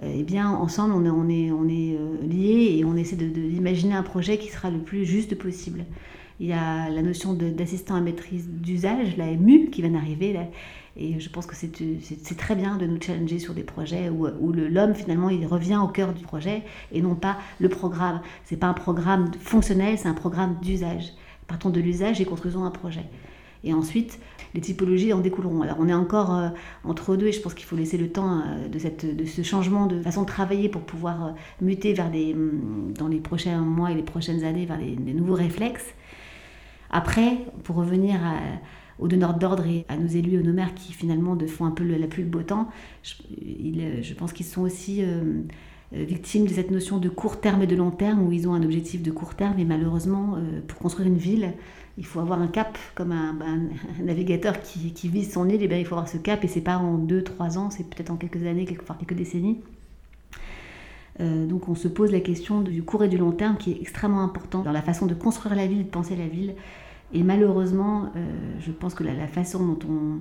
euh, 0.02 0.12
eh 0.18 0.24
bien 0.24 0.50
ensemble 0.50 0.94
on 0.94 1.06
est, 1.06 1.10
on 1.12 1.30
est, 1.30 1.52
on 1.52 1.70
est 1.70 1.96
euh, 1.96 2.28
liés 2.28 2.78
et 2.80 2.86
on 2.86 2.96
essaie 2.96 3.16
d'imaginer 3.16 3.94
un 3.94 4.04
projet 4.04 4.40
qui 4.40 4.48
sera 4.48 4.72
le 4.72 4.80
plus 4.80 5.06
juste 5.06 5.38
possible. 5.38 5.86
Il 6.40 6.48
y 6.48 6.54
a 6.54 6.90
la 6.90 7.02
notion 7.02 7.34
d'assistant 7.34 7.96
à 7.96 8.02
maîtrise 8.02 8.48
d'usage, 8.48 9.18
la 9.18 9.28
MU, 9.28 9.70
qui 9.70 9.82
vient 9.82 9.92
d'arriver. 9.92 10.40
Et 10.96 11.20
je 11.20 11.30
pense 11.30 11.46
que 11.46 11.56
c'est 11.56 12.38
très 12.38 12.56
bien 12.56 12.78
de 12.78 12.86
nous 12.86 13.00
challenger 13.02 13.40
sur 13.40 13.54
des 13.54 13.64
projets 13.64 14.10
où, 14.10 14.28
où 14.28 14.52
l'homme, 14.54 14.96
finalement, 14.96 15.30
il 15.30 15.46
revient 15.46 15.80
au 15.84 15.88
cœur 15.88 16.14
du 16.14 16.24
projet 16.24 16.64
et 16.92 17.02
non 17.02 17.16
pas 17.16 17.38
le 17.60 17.68
programme. 17.68 18.22
Ce 18.46 18.54
n'est 18.54 18.60
pas 18.60 18.68
un 18.68 18.74
programme 18.74 19.32
fonctionnel, 19.40 19.98
c'est 19.98 20.08
un 20.08 20.14
programme 20.14 20.58
d'usage. 20.62 21.14
Partons 21.48 21.72
de 21.72 21.82
l'usage 21.82 22.22
et 22.22 22.26
construisons 22.26 22.64
un 22.64 22.72
projet. 22.72 23.06
Et 23.64 23.74
ensuite, 23.74 24.20
les 24.54 24.62
typologies 24.62 25.14
en 25.14 25.20
découleront. 25.20 25.62
Alors 25.62 25.78
on 25.80 25.88
est 25.88 25.94
encore 25.94 26.34
euh, 26.34 26.50
entre 26.84 27.16
deux 27.16 27.28
et 27.28 27.32
je 27.32 27.42
pense 27.42 27.54
qu'il 27.54 27.66
faut 27.66 27.76
laisser 27.76 27.98
le 27.98 28.10
temps 28.10 28.40
euh, 28.40 28.68
de, 28.68 28.80
cette, 28.80 29.06
de 29.16 29.26
ce 29.26 29.44
changement 29.44 29.86
de 29.86 30.02
façon 30.02 30.22
de 30.22 30.28
travailler 30.28 30.70
pour 30.70 30.82
pouvoir 30.82 31.26
euh, 31.26 31.30
muter 31.62 31.94
vers 31.94 32.10
des, 32.10 32.34
mm, 32.34 32.94
dans 32.98 33.08
les 33.08 33.20
prochains 33.20 33.60
mois 33.60 33.92
et 33.92 33.96
les 33.96 34.04
prochaines 34.04 34.44
années 34.44 34.66
vers 34.66 34.78
des 34.78 35.14
nouveaux 35.14 35.36
réflexes. 35.36 35.94
Après, 36.90 37.38
pour 37.64 37.76
revenir 37.76 38.20
aux 39.00 39.08
donneurs 39.08 39.34
d'ordre 39.34 39.66
et 39.66 39.86
à 39.88 39.98
nos 39.98 40.08
élus 40.08 40.38
aux 40.40 40.44
nos 40.44 40.54
maires 40.54 40.76
qui 40.76 40.94
finalement 40.94 41.38
font 41.48 41.66
un 41.66 41.72
peu 41.72 41.84
la 41.84 42.08
pluie 42.08 42.24
de 42.24 42.30
beau 42.30 42.44
temps, 42.44 42.70
je, 43.04 44.14
pense 44.14 44.34
qu'ils 44.34 44.46
sont 44.46 44.62
aussi 44.62 45.04
euh, 45.04 45.42
euh, 45.96 46.04
victimes 46.04 46.46
de 46.46 46.54
cette 46.54 46.72
notion 46.72 46.98
de 46.98 47.10
court 47.10 47.40
terme 47.40 47.62
et 47.62 47.68
de 47.68 47.76
long 47.76 47.92
terme 47.92 48.22
où 48.22 48.32
ils 48.32 48.48
ont 48.48 48.54
un 48.54 48.64
objectif 48.64 49.02
de 49.02 49.12
court 49.12 49.36
terme. 49.36 49.58
Et 49.58 49.66
malheureusement 49.66 50.36
euh, 50.36 50.62
pour 50.68 50.80
construire 50.80 51.08
une 51.08 51.18
ville 51.18 51.54
il 51.98 52.06
faut 52.06 52.20
avoir 52.22 52.42
un 52.42 52.48
cap 52.48 52.78
comme 52.96 53.12
un, 53.12 53.34
ben, 53.34 53.70
navigateur 54.02 54.62
qui, 54.62 54.94
vise 55.10 55.34
son 55.34 55.50
île. 55.50 55.62
Et 55.64 55.68
bien 55.68 55.78
il 55.78 55.86
faut 55.86 55.96
avoir 55.96 56.10
ce 56.10 56.18
cap. 56.18 56.44
Et 56.44 56.48
c'est 56.48 56.62
pas 56.62 56.78
en 56.78 56.98
deux 56.98 57.24
trois 57.24 57.58
ans 57.58 57.70
c'est 57.70 57.90
peut-être 57.90 58.12
en 58.12 58.18
quelques 58.18 58.44
années 58.46 58.66
quelques, 58.66 58.86
quelques 59.00 59.16
décennies 59.16 59.60
donc 61.20 61.68
on 61.68 61.76
se 61.76 61.88
pose 61.88 62.12
la 62.12 62.22
question 62.22 62.62
du 62.62 62.84
court 62.84 63.04
et 63.04 63.10
du 63.10 63.18
long 63.18 63.32
terme 63.32 63.58
qui 63.58 63.72
est 63.72 63.82
extrêmement 63.82 64.24
important 64.24 64.62
dans 64.62 64.72
la 64.72 64.82
façon 64.82 65.06
de 65.06 65.14
construire 65.14 65.56
la 65.56 65.68
ville, 65.68 65.86
de 65.86 65.90
penser 65.90 66.16
la 66.16 66.28
ville. 66.28 66.56
Et 67.14 67.24
malheureusement, 67.24 68.12
euh, 68.16 68.20
je 68.60 68.72
pense 68.72 68.94
que 68.94 69.04
la, 69.04 69.28
façon 69.28 69.66
dont, 69.66 69.80
on, 69.90 70.20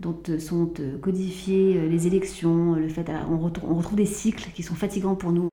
dont 0.00 0.38
sont 0.38 0.72
codifiées 1.02 1.76
euh, 1.76 1.88
les 1.88 2.06
élections, 2.06 2.74
le 2.74 2.88
fait, 2.88 3.10
on 3.30 3.38
retrouve 3.38 3.96
des 3.96 4.06
cycles 4.06 4.50
qui 4.54 4.62
sont 4.62 4.74
fatigants 4.74 5.14
pour 5.14 5.32
nous. 5.32 5.48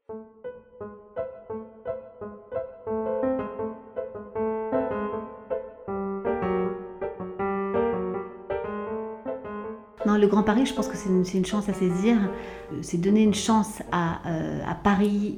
Non, 10.05 10.17
le 10.17 10.27
Grand 10.27 10.43
Paris, 10.43 10.67
je 10.67 10.73
pense 10.73 10.87
que 10.87 10.95
c'est 10.95 11.09
une, 11.09 11.45
chance 11.45 11.67
à 11.67 11.73
saisir. 11.73 12.15
C'est 12.81 12.97
donner 12.97 13.23
une 13.23 13.33
chance 13.33 13.81
à, 13.91 14.21
euh, 14.27 14.61
Paris 14.83 15.35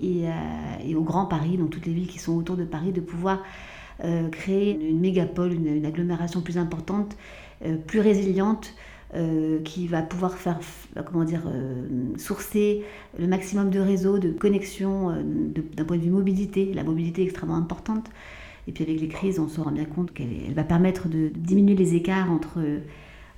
et, 0.84 0.96
au 0.96 1.04
Grand 1.04 1.26
Paris, 1.26 1.56
donc 1.58 1.70
toutes 1.70 1.86
les 1.86 1.94
villes 1.94 2.08
qui 2.08 2.20
sont 2.20 2.36
autour 2.36 2.58
de 2.58 2.66
Paris, 2.66 2.92
de 2.92 3.00
pouvoir 3.00 3.44
euh, 4.04 4.28
créer 4.28 4.78
une, 4.90 5.00
mégapole, 5.00 5.54
une, 5.54 5.86
agglomération 5.86 6.42
plus 6.42 6.58
importante, 6.58 7.16
euh, 7.66 7.78
plus 7.78 8.02
résiliente, 8.02 8.74
qui 9.64 9.88
va 9.88 10.02
pouvoir 10.02 10.34
faire, 10.34 10.60
comment 11.06 11.24
dire, 11.24 11.44
sourcer 12.18 12.84
le 13.18 13.26
maximum 13.26 13.70
de 13.70 13.80
réseaux, 13.80 14.20
de 14.20 14.32
connexions 14.32 15.16
d'un 15.76 15.86
point 15.86 15.96
de 15.96 16.02
vue 16.02 16.12
mobilité. 16.12 16.74
La 16.74 16.84
mobilité 16.84 17.22
est 17.22 17.26
extrêmement 17.26 17.56
importante. 17.56 18.10
Et 18.68 18.74
puis 18.74 18.84
avec 18.84 19.00
les 19.00 19.08
crises, 19.08 19.40
on 19.40 19.48
se 19.48 19.62
rend 19.62 19.72
bien 19.72 19.86
compte 19.86 20.14
qu'elle 20.14 20.54
va 20.54 20.66
permettre 20.66 21.08
de 21.08 21.30
diminuer 21.34 21.76
les 21.76 21.96
écarts 21.96 22.30
entre 22.30 22.60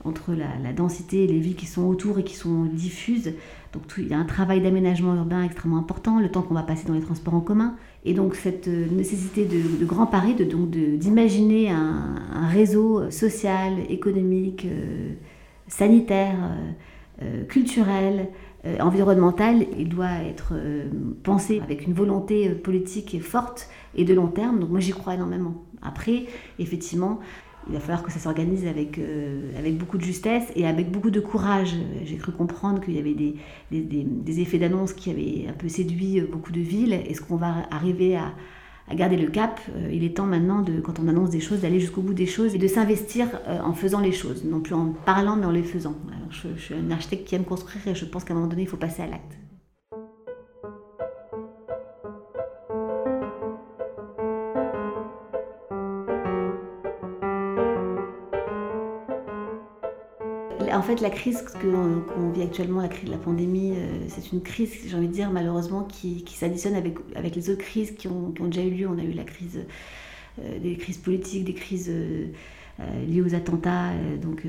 entre 0.06 0.34
la, 0.34 0.74
densité 0.74 1.26
et 1.26 1.28
les 1.28 1.40
villes 1.40 1.56
qui 1.56 1.66
sont 1.66 1.86
autour 1.86 2.20
et 2.20 2.24
qui 2.24 2.36
sont 2.36 2.64
diffuses. 2.66 3.34
Donc 3.74 3.84
il 3.98 4.08
y 4.08 4.14
a 4.14 4.18
un 4.18 4.26
travail 4.26 4.62
d'aménagement 4.62 5.16
urbain 5.16 5.44
extrêmement 5.44 5.78
important, 5.78 6.20
le 6.20 6.30
temps 6.30 6.42
qu'on 6.42 6.54
va 6.54 6.64
passer 6.64 6.88
dans 6.88 6.94
les 6.94 7.02
transports 7.02 7.36
en 7.36 7.42
commun. 7.42 7.76
Et 8.06 8.14
donc 8.14 8.36
cette 8.36 8.68
euh, 8.68 8.88
nécessité 8.90 9.46
de, 9.46 9.86
Grand 9.86 10.06
Paris, 10.06 10.34
de, 10.34 10.46
donc 10.46 10.70
d'imaginer 10.70 11.70
un, 11.70 12.48
réseau 12.48 13.12
social, 13.12 13.74
économique, 13.90 14.66
euh, 14.66 15.14
sanitaire, 15.68 16.38
euh, 17.22 17.44
culturel, 17.46 18.30
environnemental, 18.82 19.66
il 19.78 19.88
doit 19.88 20.22
être 20.28 20.54
pensé 21.24 21.62
avec 21.62 21.88
une 21.88 21.94
volonté 21.94 22.50
politique 22.50 23.22
forte 23.24 23.70
et 23.96 24.04
de 24.04 24.14
long 24.14 24.28
terme. 24.28 24.60
Donc 24.60 24.70
moi 24.70 24.82
j'y 24.82 24.92
crois 24.92 25.14
énormément. 25.14 25.64
Après, 25.82 26.26
effectivement, 26.60 27.20
il 27.68 27.74
va 27.74 27.80
falloir 27.80 28.04
que 28.04 28.12
ça 28.12 28.20
s'organise 28.20 28.66
avec, 28.66 28.98
euh, 28.98 29.52
avec 29.58 29.78
beaucoup 29.78 29.98
de 29.98 30.04
justesse 30.04 30.46
et 30.56 30.66
avec 30.66 30.92
beaucoup 30.92 31.12
de 31.12 31.20
courage. 31.20 31.76
J'ai 32.04 32.16
cru 32.16 32.32
comprendre 32.32 32.82
qu'il 32.82 32.96
y 32.96 33.00
avait 33.00 33.14
des, 33.14 33.36
des, 33.72 34.42
effets 34.42 34.58
d'annonce 34.58 34.94
qui 34.94 35.12
avaient 35.12 35.46
un 35.50 35.54
peu 35.54 35.68
séduit 35.68 36.22
beaucoup 36.22 36.52
de 36.52 36.62
villes. 36.62 36.94
Est-ce 36.94 37.22
qu'on 37.22 37.36
va 37.36 37.68
arriver 37.70 38.16
à, 38.16 38.34
à, 38.90 38.96
garder 38.96 39.18
le 39.18 39.28
cap? 39.28 39.60
Euh, 39.76 39.90
Il 39.92 40.04
est 40.04 40.16
temps 40.16 40.26
maintenant, 40.26 40.62
de, 40.62 40.80
quand 40.80 41.00
on 41.00 41.08
annonce 41.08 41.30
des 41.30 41.42
choses, 41.42 41.62
d'aller 41.62 41.80
jusqu'au 41.80 42.02
bout 42.02 42.14
des 42.14 42.26
choses 42.26 42.56
et 42.56 42.58
de 42.58 42.68
s'investir 42.68 43.28
euh, 43.48 43.60
en 43.62 43.74
faisant 43.74 44.00
les 44.00 44.14
choses, 44.14 44.46
non 44.46 44.62
plus 44.62 44.74
en 44.74 44.94
parlant 45.06 45.36
mais 45.36 45.46
en 45.46 45.52
les 45.52 45.64
faisant. 45.64 45.96
je, 46.30 46.48
je 46.56 46.62
suis 46.62 46.76
un 46.76 46.90
architecte 46.92 47.28
qui 47.28 47.36
aime 47.36 47.46
construire 47.46 47.88
et 47.88 47.96
je 47.96 48.06
pense 48.06 48.24
qu'à 48.24 48.34
un 48.34 48.38
moment 48.38 48.50
donné, 48.50 48.64
il 48.64 48.68
faut 48.68 48.78
passer 48.78 49.02
à 49.02 49.08
l'acte. 49.08 49.38
Fait, 60.96 61.02
la 61.02 61.10
crise 61.10 61.44
qu'on 61.62 62.32
vit 62.32 62.42
actuellement, 62.42 62.82
la 62.82 62.88
crise 62.88 63.06
de 63.06 63.12
la 63.12 63.18
pandémie, 63.18 63.74
euh, 63.76 64.06
c'est 64.08 64.32
une 64.32 64.42
crise, 64.42 64.72
j'ai 64.88 64.96
envie 64.96 65.08
de 65.08 65.14
dire, 65.14 65.30
malheureusement, 65.30 65.84
qui, 65.84 66.24
s'additionne 66.28 66.76
avec, 66.76 66.98
avec 67.16 67.36
les 67.36 67.50
autres 67.50 67.62
crises 67.62 67.92
qui 67.96 68.08
ont, 68.08 68.34
déjà 68.40 68.64
eu 68.64 68.72
lieu. 68.72 68.88
On 68.88 68.98
a 68.98 69.04
eu 69.04 69.12
la 69.12 69.24
crise, 69.24 69.60
euh, 70.40 70.60
des 70.60 70.76
crises 70.78 70.98
politiques, 70.98 71.46
des 71.46 71.54
crises 71.54 71.90
euh, 71.90 72.26
liées 73.08 73.22
aux 73.22 73.36
attentats, 73.36 73.92
donc 74.22 74.44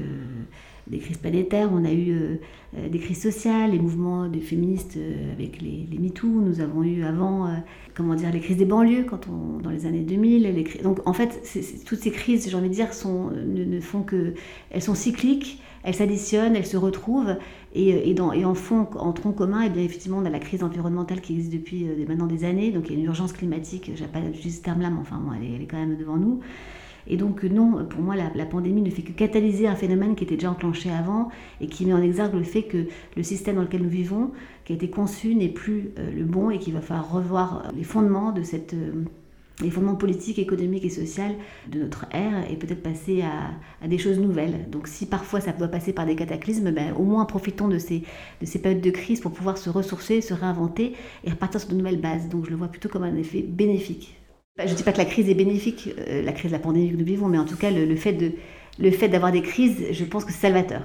des 0.91 0.99
crises 0.99 1.17
planétaires. 1.19 1.71
On 1.73 1.85
a 1.85 1.93
eu 1.93 2.39
des 2.75 2.99
crises 2.99 3.23
sociales, 3.23 3.73
les 3.73 3.79
mouvements 3.79 4.29
de 4.29 4.39
féministes 4.39 4.99
avec 5.33 5.61
les, 5.63 5.87
les 5.91 5.99
MeToo. 5.99 6.29
Nous 6.29 6.61
avons 6.61 6.83
eu 6.83 7.05
avant, 7.05 7.49
comment 7.95 8.15
dire, 8.15 8.33
les 8.33 8.41
crises 8.41 8.57
des 8.57 8.65
banlieues 8.65 9.05
quand 9.05 9.29
on, 9.29 9.59
dans 9.59 9.71
les 9.71 9.87
années 9.87 10.03
2000. 10.03 10.43
Les 10.43 10.83
donc, 10.83 10.99
en 11.07 11.13
fait, 11.13 11.41
toutes 11.87 12.01
ces 12.01 12.11
crises, 12.11 12.49
j'ai 12.49 12.57
envie 12.57 12.69
de 12.69 12.75
dire, 12.75 12.89
ne, 13.47 13.81
font 13.81 14.03
que, 14.03 14.35
elles 14.71 14.83
sont 14.83 14.95
cycliques 14.95 15.61
elles 15.83 15.95
s'additionnent, 15.95 16.57
elles 16.57 16.67
se 16.67 16.77
retrouvent, 16.77 17.37
et, 17.75 17.95
euh, 17.95 18.33
et, 18.35 18.45
en 18.45 18.55
fond, 18.55 18.87
en 18.97 19.13
tronc 19.13 19.33
commun, 19.33 19.63
et 19.63 19.67
eh 19.67 19.71
bien 19.71 19.83
effectivement, 19.83 20.19
on 20.19 20.25
a 20.25 20.31
la 20.31 20.39
crise 20.39 20.63
environnementale 20.63 21.21
qui 21.21 21.35
existe 21.35 21.53
depuis 21.53 21.89
euh, 21.89 22.05
maintenant 22.07 22.27
des 22.27 22.45
années, 22.45 22.71
donc 22.71 22.85
il 22.89 22.93
y 22.93 22.97
a 22.97 22.99
une 22.99 23.07
urgence 23.07 23.33
climatique, 23.33 23.91
je 23.95 24.03
n'ai 24.03 24.09
pas 24.09 24.21
utilisé 24.21 24.59
ce 24.59 24.63
terme-là, 24.63 24.91
mais 24.91 25.01
enfin, 25.01 25.21
elle, 25.37 25.63
est, 25.63 25.67
quand 25.67 25.79
même 25.79 25.97
devant 25.97 26.17
nous. 26.17 26.41
Et 27.07 27.17
donc 27.17 27.45
non, 27.45 27.85
pour 27.85 28.01
moi, 28.01 28.15
la, 28.17 28.47
pandémie 28.47 28.83
ne 28.83 28.91
fait 28.91 29.03
que 29.03 29.13
catalyser 29.13 29.67
un 29.67 29.77
phénomène 29.77 30.15
qui 30.15 30.25
était 30.25 30.37
déjà 30.37 30.51
enclenché 30.51 30.91
avant 30.91 31.29
et 31.61 31.67
qui 31.67 31.87
met 31.87 31.93
en 31.93 32.03
exergue 32.03 32.35
le 32.35 32.43
fait 32.43 32.65
que 32.65 32.87
le 33.17 33.23
système 33.23 33.57
dans 33.57 33.63
lequel 33.63 33.83
nous 33.83 33.89
vivons, 33.89 34.33
qui 34.65 34.73
a 34.73 34.77
été 34.77 34.91
conçu, 34.91 35.35
n'est 35.35 35.49
plus 35.49 35.91
euh, 35.99 36.11
le 36.13 36.25
bon 36.25 36.51
et 36.51 36.59
qu'il 36.59 36.75
va 36.75 36.81
falloir 36.81 37.13
revoir 37.13 37.73
les 37.77 37.85
fondements 37.85 38.33
de 38.33 38.43
cette 38.43 38.75
les 39.63 39.71
fondements 39.71 39.95
politiques, 39.95 40.39
économiques 40.39 40.85
et 40.85 40.91
sociaux 40.91 41.11
de 41.69 41.81
notre 41.81 42.07
ère 42.13 42.51
et 42.51 42.57
peut-être 42.57 42.83
passer 42.83 43.23
à, 43.23 43.87
des 43.87 43.99
choses 43.99 44.19
nouvelles. 44.19 44.69
Donc 44.71 44.87
si 44.87 45.07
parfois 45.07 45.41
ça 45.41 45.53
doit 45.53 45.69
passer 45.69 45.93
par 45.93 46.07
des 46.07 46.15
cataclysmes, 46.15 46.71
ben, 46.71 46.95
au 46.95 47.03
moins 47.03 47.25
profitons 47.25 47.69
de 47.69 47.79
ces, 47.79 48.03
de 48.41 48.47
ces 48.47 48.61
périodes 48.61 48.83
de 48.83 48.91
crise 48.91 49.21
pour 49.21 49.33
pouvoir 49.33 49.59
se 49.59 49.69
ressourcer, 49.71 50.21
se 50.21 50.35
réinventer 50.35 50.95
et 51.25 51.31
repartir 51.31 51.61
sur 51.61 51.71
de 51.71 51.75
nouvelles 51.75 52.01
bases. 52.01 52.29
Donc 52.29 52.47
je 52.47 52.51
le 52.51 52.57
vois 52.57 52.69
plutôt 52.69 52.89
comme 52.89 53.03
un 53.03 53.17
effet 53.17 53.43
bénéfique. 53.43 54.20
Ben, 54.61 54.67
je 54.67 54.73
ne 54.73 54.77
dis 54.77 54.83
pas 54.83 54.93
que 54.93 54.99
la 54.99 55.07
crise 55.07 55.27
est 55.31 55.35
bénéfique, 55.35 55.89
euh, 56.07 56.23
la 56.23 56.33
crise 56.33 56.51
de 56.51 56.57
la 56.57 56.59
pandémie 56.59 56.91
que 56.91 56.97
nous 56.97 57.05
vivons, 57.07 57.29
mais 57.29 57.39
en 57.39 57.47
tout 57.47 57.57
cas 57.57 57.71
le, 57.71 57.97
fait 57.97 59.09
d'avoir 59.09 59.33
des 59.33 59.41
crises, 59.41 59.87
je 59.91 60.05
pense 60.05 60.27
que 60.27 60.33
c'est 60.33 60.41
salvateur. 60.41 60.83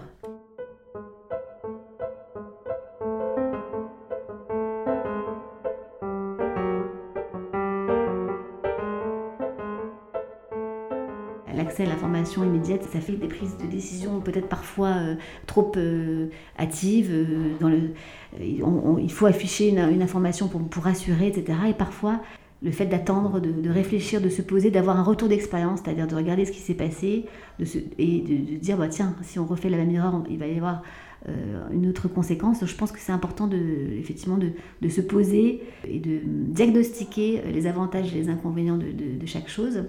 l'accès 11.54 11.84
à 11.84 11.86
l'information 11.86 12.44
immédiate, 12.44 12.84
ça 12.84 13.00
fait 13.00 13.14
des 13.14 13.28
prises 13.28 13.58
de 13.58 13.66
décision 13.66 14.20
peut-être 14.20 14.48
parfois 14.50 14.90
euh, 14.90 15.16
trop 15.48 15.72
euh, 15.78 16.28
hâtives. 16.60 17.14
Dans 17.60 17.70
le, 17.70 17.94
il 18.40 19.12
faut 19.12 19.26
afficher 19.26 19.70
une, 19.70 20.02
information 20.02 20.48
pour, 20.48 20.62
pour 20.62 20.84
rassurer, 20.84 21.28
etc. 21.28 21.58
Et 21.70 21.74
parfois, 21.74 22.22
le 22.66 22.72
fait 22.72 22.88
d'attendre, 22.88 23.40
de, 23.40 23.70
réfléchir, 23.70 24.20
de 24.20 24.30
se 24.30 24.42
poser, 24.42 24.72
d'avoir 24.72 25.00
un 25.00 25.04
retour 25.04 25.30
d'expérience, 25.30 25.82
c'est-à-dire 25.84 26.08
de 26.08 26.16
regarder 26.16 26.46
ce 26.46 26.52
qui 26.52 26.60
s'est 26.60 26.74
passé 26.74 27.26
de 27.60 27.66
et 28.00 28.22
de, 28.22 28.58
dire 28.58 28.78
bah, 28.78 28.88
tiens, 28.88 29.16
si 29.22 29.38
on 29.38 29.46
refait 29.46 29.70
la 29.70 29.78
même 29.78 29.92
erreur, 29.92 30.24
il 30.32 30.40
va 30.40 30.48
y 30.48 30.58
avoir 30.58 30.82
euh, 31.30 31.62
une 31.72 31.88
autre 31.88 32.08
conséquence. 32.08 32.66
Je 32.66 32.76
pense 32.76 32.92
que 32.92 33.00
c'est 33.00 33.12
important 33.12 33.46
de, 33.46 33.58
effectivement 34.00 34.40
de, 34.40 34.90
se 34.90 35.02
poser 35.02 35.62
et 35.88 36.00
de 36.00 36.22
diagnostiquer 36.26 37.44
les 37.54 37.68
avantages 37.68 38.12
et 38.12 38.18
les 38.18 38.30
inconvénients 38.30 38.78
de, 38.78 39.26
chaque 39.28 39.48
chose. 39.48 39.84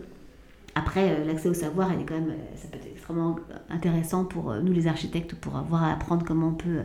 Après, 0.76 1.10
euh, 1.10 1.24
l'accès 1.24 1.48
au 1.48 1.54
savoir, 1.54 1.90
elle 1.90 2.02
est 2.02 2.04
quand 2.04 2.14
même, 2.14 2.34
ça 2.54 2.68
peut 2.68 2.76
être 2.76 2.86
extrêmement 2.86 3.36
intéressant 3.70 4.24
pour 4.24 4.54
nous 4.54 4.72
les 4.72 4.86
architectes, 4.86 5.34
pour 5.34 5.56
avoir 5.56 5.82
à 5.82 5.92
apprendre 5.92 6.24
comment 6.24 6.48
on 6.48 6.54
peut 6.54 6.82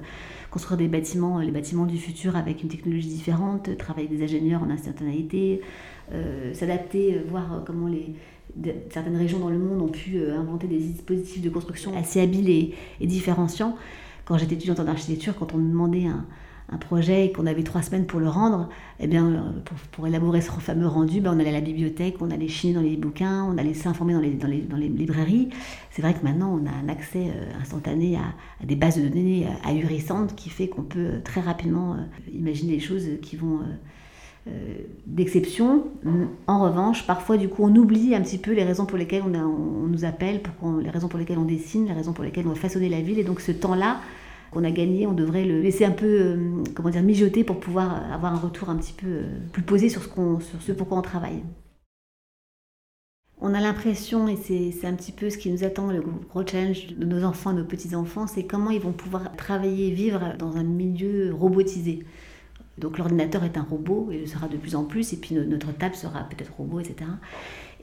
construire 0.50 0.78
des 0.78 0.88
bâtiments, 0.88 1.40
les 1.40 1.52
bâtiments 1.52 1.86
du 1.86 1.98
futur 1.98 2.36
avec 2.36 2.64
une 2.64 2.70
technologie 2.70 3.08
différente, 3.08 3.78
travailler 3.78 4.08
avec 4.08 4.18
des 4.18 4.24
ingénieurs 4.24 4.64
en 4.64 4.70
instantanéité, 4.70 5.62
euh, 6.14 6.54
s'adapter, 6.54 7.16
euh, 7.16 7.22
voir 7.30 7.64
comment 7.66 7.90
certaines 8.90 9.16
régions 9.16 9.40
dans 9.40 9.50
le 9.50 9.58
monde 9.58 9.82
ont 9.82 9.92
pu 9.92 10.18
euh, 10.18 10.38
inventer 10.38 10.68
des 10.68 10.78
dispositifs 10.78 11.42
de 11.42 11.50
construction 11.50 11.98
assez 11.98 12.20
habiles 12.20 12.50
et, 12.50 12.76
et 13.00 13.08
différenciants. 13.08 13.78
Quand 14.26 14.38
j'étais 14.38 14.56
étudiante 14.56 14.82
en 14.82 14.88
architecture, 14.88 15.36
quand 15.40 15.54
on 15.54 15.58
me 15.58 15.70
demandait 15.70 16.06
un, 16.06 16.26
un 16.72 16.78
projet 16.78 17.26
et 17.26 17.32
qu'on 17.32 17.46
avait 17.46 17.64
trois 17.64 17.82
semaines 17.82 18.06
pour 18.06 18.20
le 18.20 18.30
rendre, 18.30 18.70
eh 19.00 19.08
bien, 19.08 19.54
pour, 19.92 20.08
élaborer 20.08 20.42
ce 20.42 20.50
fameux 20.52 20.88
rendu, 20.88 21.20
ben, 21.20 21.34
on 21.36 21.40
allait 21.40 21.50
à 21.50 21.54
la 21.54 21.62
bibliothèque, 21.62 22.16
on 22.22 22.32
allait 22.32 22.48
chiner 22.48 22.74
dans 22.74 22.82
les 22.82 22.96
bouquins, 22.96 23.44
on 23.44 23.58
allait 23.58 23.74
s'informer 23.74 24.14
dans 24.14 24.48
les, 24.48 24.88
librairies. 24.88 25.50
C'est 25.92 26.02
vrai 26.02 26.14
que 26.14 26.24
maintenant, 26.24 26.58
on 26.62 26.66
a 26.66 26.72
un 26.72 26.88
accès 26.88 27.28
euh, 27.28 27.62
instantané 27.62 28.16
à, 28.16 28.66
des 28.66 28.76
bases 28.76 28.98
de 28.98 29.08
données 29.08 29.48
euh, 29.48 29.70
ahurissantes 29.70 30.36
qui 30.36 30.50
fait 30.50 30.70
qu'on 30.70 30.84
peut 30.84 31.00
euh, 31.00 31.20
très 31.22 31.42
rapidement 31.42 31.98
imaginer 32.34 32.74
des 32.74 32.80
choses 32.80 33.08
qui 33.22 33.36
vont 33.36 33.60
d'exception. 35.06 35.84
En 36.48 36.64
revanche, 36.64 37.06
parfois, 37.06 37.38
du 37.38 37.48
coup, 37.48 37.64
on 37.64 37.76
oublie 37.76 38.16
un 38.16 38.22
petit 38.22 38.40
peu 38.40 38.54
les 38.54 38.64
raisons 38.64 38.88
pour 38.88 38.98
lesquelles 38.98 39.22
on, 39.22 39.88
nous 39.88 40.04
appelle, 40.04 40.42
pour 40.42 40.80
les 40.80 40.90
raisons 40.90 41.10
pour 41.10 41.20
lesquelles 41.20 41.38
on 41.38 41.46
dessine, 41.46 41.86
les 41.86 41.94
raisons 41.94 42.14
pour 42.14 42.24
lesquelles 42.24 42.48
on 42.48 42.52
va 42.52 42.56
façonner 42.56 42.90
la 42.90 43.02
ville. 43.02 43.20
Et 43.20 43.24
donc, 43.24 43.40
ce 43.40 43.52
temps-là, 43.52 43.98
qu'on 44.52 44.64
a 44.64 44.72
gagné, 44.72 45.08
on 45.08 45.14
devrait 45.14 45.46
le 45.46 45.62
laisser 45.62 45.86
un 45.86 45.92
peu, 45.92 46.06
euh, 46.06 46.64
comment 46.76 46.90
dire, 46.90 47.02
mijoter 47.02 47.44
pour 47.44 47.60
pouvoir 47.60 48.12
avoir 48.12 48.34
un 48.34 48.38
retour 48.38 48.70
un 48.70 48.76
petit 48.76 48.94
peu 48.94 49.08
euh, 49.08 49.24
plus 49.52 49.64
posé 49.64 49.90
sur 49.90 50.04
ce, 50.04 50.10
qu'on, 50.10 50.40
sur 50.40 50.76
on 50.92 51.02
travaille. 51.02 51.42
On 53.40 53.56
a 53.56 53.62
l'impression, 53.62 54.28
et 54.28 54.36
c'est, 54.36 54.86
un 54.86 54.94
petit 54.94 55.12
peu 55.12 55.30
ce 55.32 55.38
qui 55.38 55.50
nous 55.50 55.64
attend, 55.64 55.92
le 55.92 56.02
gros 56.02 56.46
challenge 56.46 56.88
de 56.96 57.06
nos 57.06 57.24
enfants, 57.24 57.54
nos 57.54 57.64
petits-enfants, 57.64 58.28
c'est 58.28 58.44
comment 58.44 58.70
ils 58.70 58.82
vont 58.82 58.92
pouvoir 58.92 59.36
travailler, 59.36 59.90
vivre 59.90 60.36
dans 60.38 60.58
un 60.58 60.64
milieu 60.64 61.34
robotisé. 61.34 62.06
Donc 62.78 62.98
l'ordinateur 62.98 63.44
est 63.44 63.58
un 63.58 63.64
robot 63.64 64.10
et 64.12 64.20
le 64.20 64.26
sera 64.28 64.48
de 64.48 64.58
plus 64.58 64.76
en 64.76 64.84
plus, 64.84 65.14
et 65.14 65.18
puis 65.18 65.34
notre 65.34 65.72
table 65.72 65.96
sera 65.96 66.24
peut-être 66.30 66.54
robot, 66.54 66.82
etc. 66.82 67.10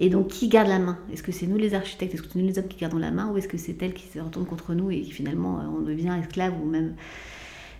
Et 0.00 0.10
donc, 0.10 0.28
qui 0.28 0.48
garde 0.48 0.68
la 0.68 0.78
main? 0.78 0.98
Est-ce 1.12 1.22
que 1.22 1.32
c'est 1.32 1.46
nous 1.46 1.56
les 1.56 1.74
architectes? 1.74 2.14
Est-ce 2.14 2.22
que 2.22 2.28
c'est 2.32 2.38
nous 2.38 2.46
les 2.46 2.58
hommes 2.58 2.68
qui 2.68 2.78
gardons 2.78 2.98
la 2.98 3.10
main? 3.10 3.30
Ou 3.32 3.36
est-ce 3.36 3.48
que 3.48 3.56
c'est 3.56 3.82
elle 3.82 3.94
qui 3.94 4.06
se 4.06 4.20
retourne 4.20 4.46
contre 4.46 4.74
nous 4.74 4.90
et 4.90 5.00
qui 5.00 5.10
finalement 5.10 5.58
euh, 5.58 5.64
on 5.76 5.80
devient 5.80 6.16
esclave 6.20 6.54
ou 6.62 6.66
même. 6.66 6.94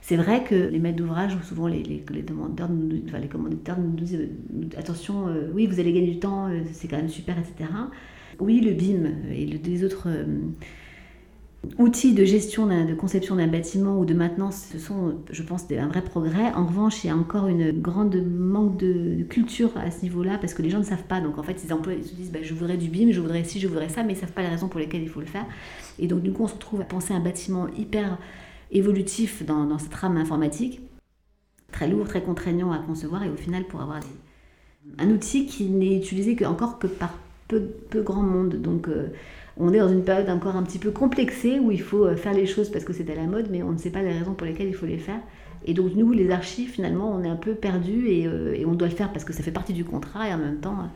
C'est 0.00 0.16
vrai 0.16 0.42
que 0.42 0.54
les 0.54 0.78
maîtres 0.78 0.96
d'ouvrage 0.96 1.36
ou 1.36 1.42
souvent 1.42 1.66
les, 1.66 1.82
demandeurs, 2.26 2.70
enfin, 3.06 3.18
les 3.18 3.28
commanditaires 3.28 3.78
nous 3.78 3.90
disent 3.90 4.14
euh, 4.14 4.78
attention, 4.78 5.28
euh, 5.28 5.50
oui, 5.52 5.66
vous 5.66 5.78
allez 5.80 5.92
gagner 5.92 6.12
du 6.12 6.18
temps, 6.18 6.48
c'est 6.72 6.88
quand 6.88 6.96
même 6.96 7.10
super, 7.10 7.36
etc. 7.38 7.70
Oui, 8.40 8.60
le 8.60 8.72
BIM 8.72 9.12
et 9.30 9.44
les 9.44 9.84
autres 9.84 10.08
outils 11.78 12.14
de 12.14 12.24
gestion, 12.24 12.66
de 12.66 12.94
conception 12.94 13.36
d'un 13.36 13.46
bâtiment 13.46 13.98
ou 13.98 14.04
de 14.04 14.14
maintenance, 14.14 14.68
ce 14.72 14.78
sont, 14.78 15.16
je 15.30 15.42
pense, 15.42 15.64
un 15.70 15.88
vrai 15.88 16.02
progrès. 16.02 16.52
En 16.54 16.66
revanche, 16.66 17.04
il 17.04 17.08
y 17.08 17.10
a 17.10 17.16
encore 17.16 17.48
une 17.48 17.72
grande 17.72 18.16
manque 18.16 18.76
de, 18.76 19.22
culture 19.24 19.70
à 19.76 19.90
ce 19.90 20.02
niveau-là 20.02 20.38
parce 20.38 20.54
que 20.54 20.62
les 20.62 20.70
gens 20.70 20.78
ne 20.78 20.84
savent 20.84 21.04
pas. 21.04 21.20
Donc 21.20 21.38
en 21.38 21.42
fait, 21.42 21.62
ils, 21.64 21.72
emploient, 21.72 21.94
ils 21.94 22.04
se 22.04 22.14
disent 22.14 22.30
bah, 22.30 22.40
je 22.42 22.54
voudrais 22.54 22.76
du 22.76 22.88
BIM, 22.88 23.10
je 23.12 23.20
voudrais 23.20 23.44
ci, 23.44 23.60
je 23.60 23.68
voudrais 23.68 23.88
ça, 23.88 24.02
mais 24.02 24.12
ils 24.12 24.16
ne 24.16 24.20
savent 24.20 24.32
pas 24.32 24.42
les 24.42 24.48
raisons 24.48 24.68
pour 24.68 24.80
lesquelles 24.80 25.02
il 25.02 25.08
faut 25.08 25.20
le 25.20 25.26
faire. 25.26 25.46
Et 25.98 26.06
donc 26.06 26.22
du 26.22 26.32
coup, 26.32 26.44
on 26.44 26.48
se 26.48 26.54
retrouve 26.54 26.80
à 26.80 26.84
penser 26.84 27.12
un 27.12 27.20
bâtiment 27.20 27.66
hyper 27.76 28.18
évolutif 28.70 29.44
dans, 29.44 29.78
cette 29.78 29.94
rame 29.94 30.16
informatique, 30.16 30.80
très 31.72 31.88
lourd, 31.88 32.06
très 32.06 32.22
contraignant 32.22 32.72
à 32.72 32.78
concevoir 32.78 33.24
et 33.24 33.30
au 33.30 33.36
final 33.36 33.64
pour 33.64 33.80
avoir 33.80 34.00
un 34.98 35.10
outil 35.10 35.46
qui 35.46 35.64
n'est 35.64 35.96
utilisé 35.96 36.34
que, 36.36 36.44
encore 36.44 36.78
que 36.78 36.86
par 36.86 37.14
peu, 37.48 37.62
peu 37.90 38.02
grand 38.02 38.22
monde. 38.22 38.56
Donc 38.56 38.88
euh, 38.88 39.08
on 39.58 39.72
est 39.72 39.78
dans 39.78 39.88
une 39.88 40.04
période 40.04 40.28
encore 40.30 40.56
un 40.56 40.62
petit 40.62 40.78
peu 40.78 40.90
complexée 40.90 41.58
où 41.58 41.70
il 41.70 41.80
faut 41.82 42.06
euh, 42.06 42.16
faire 42.16 42.32
les 42.32 42.46
choses 42.46 42.70
parce 42.70 42.84
que 42.84 42.92
c'est 42.92 43.10
à 43.10 43.14
la 43.14 43.26
mode, 43.26 43.48
mais 43.50 43.62
on 43.62 43.72
ne 43.72 43.78
sait 43.78 43.90
pas 43.90 44.02
les 44.02 44.12
raisons 44.12 44.34
pour 44.34 44.46
lesquelles 44.46 44.68
il 44.68 44.74
faut 44.74 44.86
les 44.86 44.98
faire. 44.98 45.20
Et 45.64 45.74
donc 45.74 45.94
nous, 45.96 46.12
les 46.12 46.30
archives, 46.30 46.70
finalement, 46.70 47.12
on 47.12 47.24
est 47.24 47.28
un 47.28 47.36
peu 47.36 47.54
perdus 47.54 48.06
euh, 48.08 48.54
et, 48.54 48.64
on 48.64 48.74
doit 48.74 48.88
le 48.88 48.94
faire 48.94 49.12
parce 49.12 49.24
que 49.24 49.32
ça 49.32 49.42
fait 49.42 49.50
partie 49.50 49.72
du 49.72 49.84
contrat 49.84 50.28
et 50.28 50.32
en 50.34 50.38
même 50.38 50.60
temps, 50.60 50.78
euh, 50.78 50.86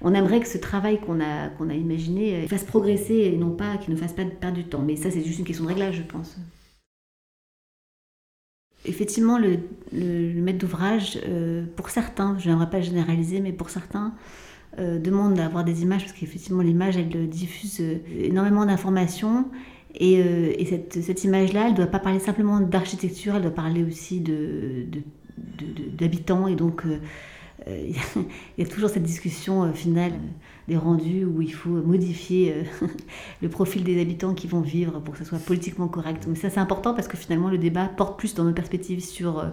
on 0.00 0.12
aimerait 0.14 0.40
que 0.40 0.48
ce 0.48 0.58
travail 0.58 0.98
qu'on 0.98 1.20
a, 1.20 1.48
qu'on 1.50 1.70
a 1.70 1.74
imaginé 1.74 2.48
fasse 2.48 2.64
progresser 2.64 3.14
et 3.14 3.36
non 3.36 3.50
pas 3.50 3.76
qu'il 3.76 3.94
ne 3.94 3.98
fasse 3.98 4.12
pas 4.12 4.24
perdre 4.24 4.56
du 4.56 4.64
temps. 4.64 4.82
Mais 4.84 4.96
ça, 4.96 5.10
c'est 5.10 5.22
juste 5.22 5.38
une 5.38 5.44
question 5.44 5.64
de 5.64 5.68
réglage, 5.68 5.96
je 5.96 6.02
pense. 6.02 6.36
Effectivement, 8.86 9.38
le, 9.38 9.58
maître 9.92 10.58
d'ouvrage, 10.58 11.20
pour 11.76 11.90
certains, 11.90 12.38
je 12.38 12.48
n'aimerais 12.48 12.70
pas 12.70 12.80
généraliser, 12.80 13.40
mais 13.40 13.52
pour 13.52 13.68
certains, 13.68 14.14
euh, 14.78 14.98
demande 14.98 15.34
d'avoir 15.34 15.64
des 15.64 15.82
images, 15.82 16.02
parce 16.02 16.12
qu'effectivement 16.12 16.62
l'image, 16.62 16.96
elle 16.96 17.28
diffuse 17.28 17.80
euh, 17.80 17.96
énormément 18.18 18.64
d'informations. 18.64 19.46
Et, 19.96 20.22
euh, 20.22 20.52
et 20.56 20.64
cette, 20.64 21.02
cette 21.02 21.24
image-là, 21.24 21.66
elle 21.68 21.74
doit 21.74 21.86
pas 21.86 21.98
parler 21.98 22.20
simplement 22.20 22.60
d'architecture, 22.60 23.34
elle 23.34 23.42
doit 23.42 23.50
parler 23.50 23.82
aussi 23.82 24.20
d'habitants. 25.98 26.46
De, 26.46 26.52
et 26.52 26.54
donc, 26.54 26.84
il 27.68 27.94
y 28.58 28.62
a 28.62 28.66
toujours 28.66 28.90
cette 28.90 29.02
discussion 29.02 29.72
finale 29.72 30.12
des 30.68 30.76
rendus 30.76 31.24
où 31.24 31.42
il 31.42 31.52
faut 31.52 31.70
modifier 31.70 32.64
le 33.42 33.48
profil 33.48 33.84
des 33.84 34.00
habitants 34.00 34.34
qui 34.34 34.46
vont 34.46 34.60
vivre 34.60 35.00
pour 35.00 35.14
que 35.14 35.18
ce 35.18 35.24
soit 35.24 35.38
politiquement 35.38 35.88
correct. 35.88 36.26
Mais 36.28 36.36
ça, 36.36 36.48
c'est 36.48 36.60
important 36.60 36.94
parce 36.94 37.08
que 37.08 37.16
finalement, 37.16 37.48
le 37.48 37.58
débat 37.58 37.86
porte 37.86 38.18
plus 38.18 38.34
dans 38.34 38.44
nos 38.44 38.52
perspectives 38.52 39.00
sur 39.00 39.44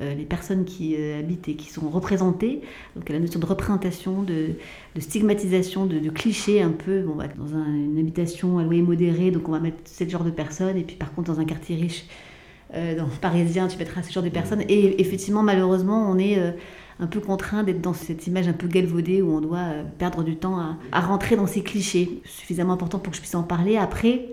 euh, 0.00 0.14
les 0.14 0.24
personnes 0.24 0.64
qui 0.64 0.96
euh, 0.96 1.18
habitent 1.18 1.48
et 1.48 1.56
qui 1.56 1.68
sont 1.68 1.90
représentées. 1.90 2.62
Donc 2.96 3.06
la 3.10 3.18
notion 3.18 3.38
de 3.38 3.44
représentation, 3.44 4.22
de, 4.22 4.52
stigmatisation, 4.98 5.84
de, 5.84 6.08
clichés 6.08 6.62
un 6.62 6.70
peu. 6.70 7.02
Bon, 7.02 7.16
dans 7.16 7.48
une 7.48 7.98
habitation 7.98 8.58
à 8.58 8.62
loyer 8.62 8.80
modéré, 8.80 9.30
donc 9.30 9.46
on 9.48 9.52
va 9.52 9.60
mettre 9.60 9.76
ce 9.84 10.08
genre 10.08 10.24
de 10.24 10.30
personnes. 10.30 10.78
Et 10.78 10.84
puis 10.84 10.96
par 10.96 11.12
contre, 11.12 11.30
dans 11.30 11.38
un 11.38 11.44
quartier 11.44 11.76
riche, 11.76 12.06
euh, 12.74 12.96
dans 12.96 13.08
parisien, 13.20 13.68
tu 13.68 13.76
mettras 13.76 14.02
ce 14.02 14.10
genre 14.10 14.22
de 14.22 14.30
personnes. 14.30 14.62
Et 14.68 15.02
effectivement, 15.02 15.42
malheureusement, 15.42 16.10
on 16.10 16.18
est 16.18 16.38
un 17.00 17.06
peu 17.06 17.20
contraint 17.20 17.62
d'être 17.62 17.80
dans 17.80 17.94
cette 17.94 18.26
image 18.26 18.46
un 18.48 18.52
peu 18.52 18.66
galvaudée 18.66 19.22
où 19.22 19.32
on 19.32 19.40
doit 19.40 19.68
perdre 19.98 20.22
du 20.22 20.36
temps 20.36 20.58
à, 20.92 21.00
rentrer 21.00 21.36
dans 21.36 21.46
ces 21.46 21.62
clichés. 21.62 22.20
Suffisamment 22.24 22.74
important 22.74 22.98
pour 22.98 23.10
que 23.10 23.16
je 23.16 23.22
puisse 23.22 23.34
en 23.34 23.42
parler. 23.42 23.76
Après, 23.76 24.28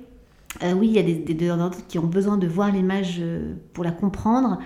oui, 0.62 0.88
il 0.88 0.94
y 0.94 1.00
a 1.00 1.04
des, 1.04 1.16
des, 1.16 1.54
qui 1.88 1.98
ont 2.00 2.08
besoin 2.08 2.38
de 2.38 2.48
voir 2.48 2.72
l'image 2.72 3.22
pour 3.74 3.84
la 3.84 3.92
comprendre. 3.92 4.60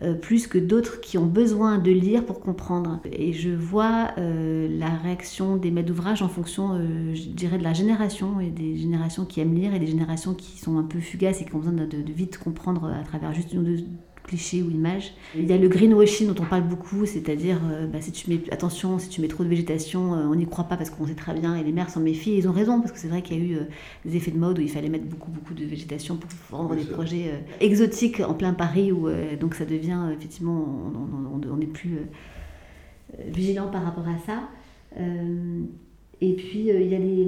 Euh, 0.00 0.14
plus 0.14 0.46
que 0.46 0.58
d'autres 0.58 1.00
qui 1.00 1.18
ont 1.18 1.26
besoin 1.26 1.78
de 1.78 1.90
lire 1.90 2.24
pour 2.24 2.38
comprendre. 2.38 3.00
Et 3.10 3.32
je 3.32 3.50
vois 3.50 4.10
euh, 4.16 4.68
la 4.78 4.90
réaction 4.90 5.56
des 5.56 5.72
maîtres 5.72 5.88
d'ouvrage 5.88 6.22
en 6.22 6.28
fonction, 6.28 6.74
euh, 6.74 7.14
je 7.14 7.28
dirais, 7.30 7.58
de 7.58 7.64
la 7.64 7.72
génération, 7.72 8.38
et 8.38 8.50
des 8.50 8.76
générations 8.76 9.24
qui 9.24 9.40
aiment 9.40 9.54
lire 9.54 9.74
et 9.74 9.80
des 9.80 9.88
générations 9.88 10.34
qui 10.34 10.58
sont 10.58 10.78
un 10.78 10.84
peu 10.84 11.00
fugaces 11.00 11.42
et 11.42 11.44
qui 11.44 11.54
ont 11.56 11.58
besoin 11.58 11.72
de, 11.72 11.84
de 11.84 12.12
vite 12.12 12.38
comprendre 12.38 12.84
à 12.84 13.02
travers 13.02 13.34
juste 13.34 13.52
une 13.52 13.58
ou 13.58 13.64
deux 13.64 13.78
clichés 14.28 14.62
ou 14.62 14.70
images. 14.70 15.12
Il 15.34 15.46
y 15.46 15.52
a 15.52 15.56
le 15.56 15.68
greenwashing 15.68 16.28
dont 16.28 16.42
on 16.42 16.46
parle 16.46 16.62
beaucoup, 16.62 17.06
c'est-à-dire 17.06 17.60
euh, 17.72 17.86
bah, 17.86 18.00
si 18.00 18.12
tu 18.12 18.30
mets 18.30 18.40
attention, 18.52 18.98
si 18.98 19.08
tu 19.08 19.20
mets 19.20 19.28
trop 19.28 19.42
de 19.42 19.48
végétation, 19.48 20.14
euh, 20.14 20.26
on 20.26 20.34
n'y 20.34 20.46
croit 20.46 20.64
pas 20.64 20.76
parce 20.76 20.90
qu'on 20.90 21.06
sait 21.06 21.14
très 21.14 21.34
bien 21.34 21.56
et 21.56 21.64
les 21.64 21.72
maires 21.72 21.90
s'en 21.90 22.00
méfient. 22.00 22.36
ils 22.36 22.48
ont 22.48 22.52
raison 22.52 22.80
parce 22.80 22.92
que 22.92 22.98
c'est 22.98 23.08
vrai 23.08 23.22
qu'il 23.22 23.38
y 23.38 23.40
a 23.40 23.44
eu 23.44 23.56
euh, 23.56 23.64
des 24.04 24.16
effets 24.16 24.30
de 24.30 24.38
mode 24.38 24.58
où 24.58 24.62
il 24.62 24.70
fallait 24.70 24.90
mettre 24.90 25.06
beaucoup 25.06 25.30
beaucoup 25.30 25.54
de 25.54 25.64
végétation 25.64 26.16
pour 26.16 26.30
vendre 26.50 26.76
des 26.76 26.84
projets 26.84 27.42
exotiques 27.60 28.20
en 28.20 28.34
plein 28.34 28.52
Paris 28.52 28.92
où 28.92 29.08
donc 29.40 29.54
ça 29.54 29.64
devient 29.64 30.00
effectivement 30.16 30.92
on 31.32 31.56
n'est 31.56 31.66
plus 31.66 31.98
vigilant 33.26 33.68
par 33.68 33.82
rapport 33.82 34.06
à 34.06 34.18
ça. 34.26 34.48
et 36.20 36.32
puis 36.34 36.68
il 36.68 36.88
y 36.88 36.94
a 36.94 36.98
des 36.98 37.26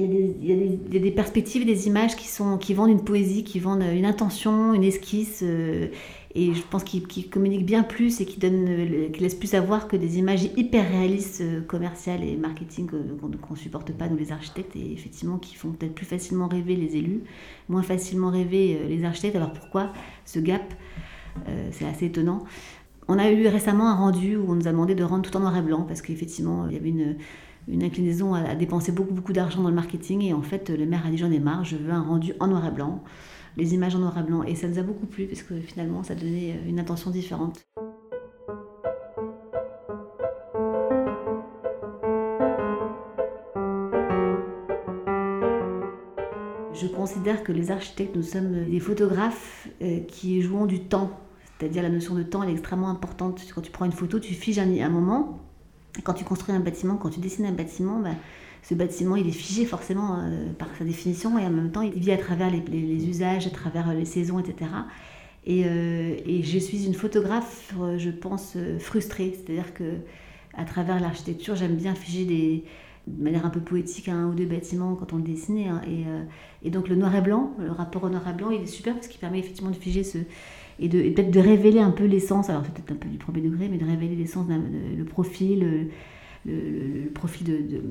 il 0.00 0.06
y, 0.06 0.52
a 0.52 0.56
des, 0.56 0.78
il, 0.88 0.94
y 0.94 1.00
des, 1.00 1.10
perspectives, 1.10 1.66
des 1.66 1.86
images 1.86 2.16
qui, 2.16 2.74
vendent 2.74 2.90
une 2.90 3.04
poésie, 3.04 3.44
qui 3.44 3.58
vendent 3.58 3.82
une 3.82 4.04
intention, 4.04 4.72
une 4.72 4.84
esquisse, 4.84 5.40
euh, 5.42 5.88
et 6.34 6.54
je 6.54 6.62
pense 6.62 6.84
qu'ils 6.84 7.28
communiquent 7.28 7.66
bien 7.66 7.82
plus 7.82 8.20
et 8.20 8.24
qui, 8.24 8.38
donnent, 8.38 8.66
euh, 8.68 9.08
qui 9.10 9.20
laissent 9.20 9.34
plus 9.34 9.52
à 9.54 9.60
voir 9.60 9.88
que 9.88 9.96
des 9.96 10.18
images 10.18 10.44
hyper 10.56 10.88
réalistes, 10.88 11.40
euh, 11.42 11.60
commerciales 11.60 12.24
et 12.24 12.36
marketing 12.36 12.88
qu'on 12.88 13.28
ne 13.28 13.58
supporte 13.58 13.92
pas, 13.92 14.08
nous 14.08 14.16
les 14.16 14.32
architectes, 14.32 14.74
et 14.76 14.92
effectivement 14.92 15.38
qui 15.38 15.54
font 15.54 15.72
peut-être 15.72 15.94
plus 15.94 16.06
facilement 16.06 16.48
rêver 16.48 16.76
les 16.76 16.96
élus, 16.96 17.22
moins 17.68 17.82
facilement 17.82 18.30
rêver 18.30 18.80
les 18.88 19.04
architectes. 19.04 19.36
Alors 19.36 19.52
pourquoi 19.52 19.92
ce 20.24 20.38
gap 20.38 20.62
C'est 21.72 21.86
assez 21.86 22.06
étonnant. 22.06 22.44
On 23.08 23.18
a 23.18 23.30
eu 23.30 23.46
récemment 23.48 23.88
un 23.88 23.96
rendu 23.96 24.36
où 24.36 24.50
on 24.50 24.54
nous 24.54 24.68
a 24.68 24.70
demandé 24.70 24.94
de 24.94 25.02
rendre 25.02 25.28
tout 25.28 25.36
en 25.36 25.40
noir 25.40 25.56
et 25.56 25.62
blanc, 25.62 25.82
parce 25.82 26.00
qu'effectivement, 26.00 26.66
il 26.68 26.74
y 26.74 26.76
avait 26.76 26.90
une 26.90 27.16
une 27.68 27.82
inclinaison 27.82 28.34
à, 28.34 28.54
dépenser 28.54 28.92
beaucoup, 28.92 29.14
beaucoup 29.14 29.32
d'argent 29.32 29.62
dans 29.62 29.68
le 29.68 29.74
marketing. 29.74 30.22
Et 30.22 30.32
en 30.32 30.42
fait, 30.42 30.70
le 30.70 30.86
maire 30.86 31.06
a 31.06 31.10
dit 31.10 31.18
J'en 31.18 31.30
ai 31.30 31.38
marre, 31.38 31.64
je 31.64 31.76
veux 31.76 31.92
un 31.92 32.02
rendu 32.02 32.32
en 32.40 32.48
noir 32.48 32.66
et 32.66 32.70
blanc, 32.70 33.02
les 33.56 33.74
images 33.74 33.94
en 33.94 34.00
noir 34.00 34.18
et 34.18 34.22
blanc. 34.22 34.42
Et 34.44 34.54
ça 34.54 34.68
nous 34.68 34.78
a 34.78 34.82
beaucoup 34.82 35.06
plu, 35.06 35.26
parce 35.26 35.42
que 35.42 35.60
finalement, 35.60 36.02
ça 36.02 36.14
donnait 36.14 36.52
euh, 36.52 36.68
une 36.68 36.78
attention 36.78 37.10
différente. 37.10 37.60
Je 46.72 46.86
considère 46.86 47.44
que 47.44 47.52
les 47.52 47.70
architectes, 47.70 48.16
nous 48.16 48.22
sommes 48.22 48.64
des 48.64 48.80
photographes 48.80 49.68
euh, 49.82 50.00
qui 50.00 50.40
jouons 50.40 50.64
du 50.64 50.80
temps. 50.80 51.10
C'est-à-dire 51.58 51.82
la 51.82 51.90
notion 51.90 52.14
de 52.14 52.22
temps, 52.22 52.42
elle 52.42 52.48
est 52.48 52.52
extrêmement 52.52 52.88
importante. 52.88 53.42
Quand 53.54 53.60
tu 53.60 53.70
prends 53.70 53.84
une 53.84 53.92
photo, 53.92 54.18
tu 54.18 54.32
figes 54.32 54.58
un, 54.58 54.80
un 54.80 54.88
moment 54.88 55.39
quand 56.02 56.14
tu 56.14 56.24
construis 56.24 56.54
un 56.54 56.60
bâtiment, 56.60 56.96
quand 56.96 57.10
tu 57.10 57.20
dessines 57.20 57.46
un 57.46 57.52
bâtiment, 57.52 58.00
bah, 58.00 58.10
ce 58.62 58.74
bâtiment 58.74 59.16
il 59.16 59.26
est 59.26 59.32
figé 59.32 59.64
forcément 59.64 60.18
euh, 60.20 60.52
par 60.58 60.68
sa 60.78 60.84
définition 60.84 61.38
et 61.38 61.44
en 61.44 61.50
même 61.50 61.72
temps 61.72 61.82
il 61.82 61.92
vit 61.92 62.12
à 62.12 62.18
travers 62.18 62.50
les, 62.50 63.08
usages, 63.08 63.46
à 63.46 63.50
travers 63.50 63.92
les 63.94 64.04
saisons, 64.04 64.38
etc. 64.38 64.70
Et, 65.46 65.64
euh, 65.64 66.16
et, 66.26 66.42
je 66.42 66.58
suis 66.58 66.84
une 66.84 66.94
photographe, 66.94 67.74
je 67.96 68.10
pense, 68.10 68.58
frustrée. 68.78 69.34
C'est-à-dire 69.34 69.72
que 69.72 69.94
à 70.54 70.64
travers 70.64 71.00
l'architecture, 71.00 71.56
j'aime 71.56 71.76
bien 71.76 71.94
figer 71.94 72.64
de 73.06 73.22
manière 73.22 73.46
un 73.46 73.50
peu 73.50 73.60
poétique 73.60 74.08
un 74.08 74.26
ou 74.26 74.34
deux 74.34 74.46
bâtiments 74.46 74.94
quand 74.94 75.12
on 75.12 75.16
le 75.16 75.22
dessinait. 75.22 75.68
Hein. 75.68 75.82
euh, 75.88 76.22
et, 76.62 76.70
donc 76.70 76.88
le 76.88 76.96
noir 76.96 77.14
et 77.14 77.20
blanc, 77.20 77.52
le 77.58 77.70
rapport 77.70 78.04
au 78.04 78.08
noir 78.08 78.28
et 78.28 78.32
blanc, 78.32 78.50
il 78.50 78.62
est 78.62 78.66
super 78.66 78.94
parce 78.94 79.08
qu'il 79.08 79.20
permet 79.20 79.38
effectivement 79.38 79.70
de 79.70 79.76
figer 79.76 80.04
ce. 80.04 80.18
Et, 80.80 80.88
peut-être 80.88 81.30
de 81.30 81.40
révéler 81.40 81.80
un 81.80 81.90
peu 81.90 82.04
l'essence, 82.04 82.50
alors 82.50 82.62
c'est 82.64 82.72
peut-être 82.72 82.92
un 82.92 82.96
peu 82.96 83.08
du 83.08 83.18
premier 83.18 83.40
degré, 83.40 83.68
mais 83.68 83.78
de 83.78 83.84
révéler 83.84 84.16
l'essence, 84.16 84.46
le 84.48 85.04
profil, 85.04 85.88
le, 86.46 87.10
profil 87.14 87.82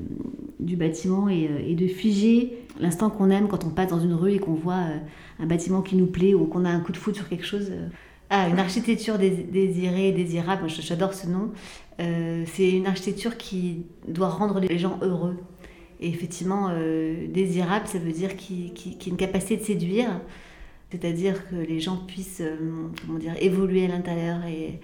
du 0.58 0.76
bâtiment 0.76 1.28
et, 1.28 1.46
euh, 1.46 1.64
et 1.64 1.76
de 1.76 1.86
figer 1.86 2.58
l'instant 2.80 3.08
qu'on 3.08 3.30
aime 3.30 3.46
quand 3.46 3.64
on 3.64 3.70
passe 3.70 3.90
dans 3.90 4.00
une 4.00 4.14
rue 4.14 4.34
et 4.34 4.38
qu'on 4.40 4.54
voit 4.54 4.74
euh, 4.74 4.98
un 5.38 5.46
bâtiment 5.46 5.82
qui 5.82 5.94
nous 5.94 6.06
plaît 6.06 6.34
ou 6.34 6.46
qu'on 6.46 6.64
a 6.64 6.70
un 6.70 6.80
coup 6.80 6.92
de 6.92 6.96
foudre 6.96 7.16
sur 7.16 7.28
quelque 7.28 7.46
chose. 7.46 7.70
Ah, 8.32 8.48
une 8.48 8.60
architecture 8.60 9.18
désirée, 9.18 10.12
désirable, 10.12 10.68
j'adore 10.68 11.14
ce 11.14 11.26
nom. 11.26 11.50
Euh, 12.00 12.44
c'est 12.46 12.70
une 12.70 12.86
architecture 12.86 13.36
qui 13.36 13.86
doit 14.06 14.28
rendre 14.28 14.60
les 14.60 14.78
gens 14.78 14.98
heureux. 15.02 15.36
Et 15.98 16.08
effectivement, 16.08 16.68
euh, 16.70 17.26
désirable, 17.26 17.88
ça 17.88 17.98
veut 17.98 18.12
dire 18.12 18.36
qu'il 18.36 18.68
y 18.68 18.70
a 18.70 19.08
une 19.08 19.16
capacité 19.16 19.56
de 19.56 19.64
séduire, 19.64 20.20
c'est-à-dire 20.90 21.48
que 21.48 21.56
les 21.56 21.80
gens 21.80 21.96
puissent 21.96 22.40
euh, 22.40 22.56
comment 23.06 23.18
dire, 23.18 23.34
évoluer 23.40 23.84
à 23.84 23.88
l'intérieur 23.88 24.44
et, 24.44 24.80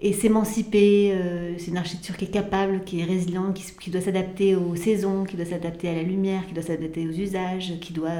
et 0.00 0.12
s'émanciper. 0.12 1.14
c'est 1.58 1.68
une 1.68 1.78
architecture 1.78 2.16
qui 2.16 2.26
est 2.26 2.30
capable, 2.30 2.84
qui 2.84 3.00
est 3.00 3.04
résiliente, 3.04 3.54
qui, 3.54 3.90
doit 3.90 4.02
s'adapter 4.02 4.54
aux 4.54 4.76
saisons, 4.76 5.24
qui 5.24 5.36
doit 5.36 5.46
s'adapter 5.46 5.88
à 5.88 5.94
la 5.94 6.02
lumière, 6.02 6.46
qui 6.46 6.52
doit 6.52 6.62
s'adapter 6.62 7.08
aux 7.08 7.12
usages, 7.12 7.78
qui 7.80 7.94
doit, 7.94 8.10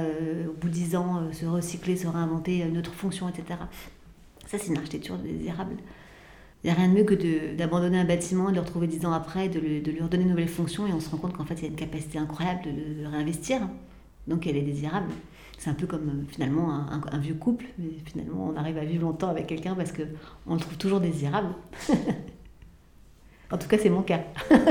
au 0.49 0.53
bout 0.53 0.69
de 0.69 0.73
dix 0.73 0.95
ans, 0.95 1.31
se 1.31 1.45
recycler, 1.45 1.95
se 1.95 2.07
réinventer 2.07 2.61
une 2.61 2.79
autre 2.79 2.93
fonction, 2.93 3.29
etc. 3.29 3.59
Ça, 4.47 4.57
c'est 4.57 4.67
une 4.67 4.77
architecture 4.77 5.17
désirable. 5.17 5.75
Il 6.63 6.67
n'y 6.67 6.71
a 6.71 6.73
rien 6.73 6.89
de 6.89 6.93
mieux 6.93 7.03
que 7.03 7.55
d'abandonner 7.55 7.99
un 7.99 8.05
bâtiment, 8.05 8.49
de 8.49 8.55
le 8.55 8.61
retrouver 8.61 8.87
dix 8.87 9.05
ans 9.05 9.11
après, 9.11 9.47
de, 9.47 9.59
de, 9.59 9.91
lui 9.91 10.01
redonner 10.01 10.23
une 10.23 10.29
nouvelle 10.29 10.47
fonction, 10.47 10.87
et 10.87 10.93
on 10.93 10.99
se 10.99 11.09
rend 11.09 11.17
compte 11.17 11.33
qu'en 11.33 11.45
fait, 11.45 11.55
il 11.55 11.63
y 11.63 11.65
a 11.65 11.69
une 11.69 11.75
capacité 11.75 12.17
incroyable 12.17 12.61
de, 12.63 13.05
réinvestir. 13.05 13.61
Donc, 14.27 14.45
elle 14.47 14.57
est 14.57 14.61
désirable. 14.61 15.09
C'est 15.57 15.69
un 15.69 15.73
peu 15.73 15.87
comme 15.87 16.09
euh, 16.09 16.23
finalement 16.27 16.69
un, 16.71 17.17
vieux 17.17 17.33
couple, 17.33 17.65
mais 17.79 17.89
finalement, 18.05 18.51
on 18.53 18.57
arrive 18.57 18.77
à 18.77 18.85
vivre 18.85 19.03
longtemps 19.03 19.29
avec 19.29 19.47
quelqu'un 19.47 19.73
parce 19.73 19.91
qu'on 19.91 20.53
le 20.53 20.59
trouve 20.59 20.77
toujours 20.77 20.99
désirable. 20.99 21.49
en 23.51 23.57
tout 23.57 23.67
cas, 23.67 23.77
c'est 23.79 23.89
mon 23.89 24.03
cas. 24.03 24.21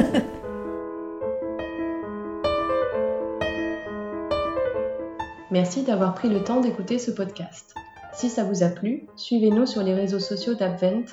Merci 5.51 5.83
d'avoir 5.85 6.15
pris 6.15 6.29
le 6.29 6.45
temps 6.45 6.61
d'écouter 6.61 6.99
ce 6.99 7.11
podcast. 7.11 7.75
Si 8.13 8.29
ça 8.29 8.45
vous 8.45 8.63
a 8.63 8.69
plu, 8.69 9.07
suivez-nous 9.17 9.67
sur 9.67 9.83
les 9.83 9.95
réseaux 9.95 10.21
sociaux 10.21 10.55
d'Advent, 10.55 11.07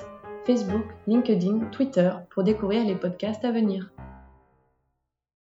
Facebook, 0.46 0.84
LinkedIn, 1.06 1.70
Twitter 1.72 2.10
pour 2.30 2.44
découvrir 2.44 2.84
les 2.84 2.94
podcasts 2.94 3.44
à 3.44 3.52
venir. 3.52 3.90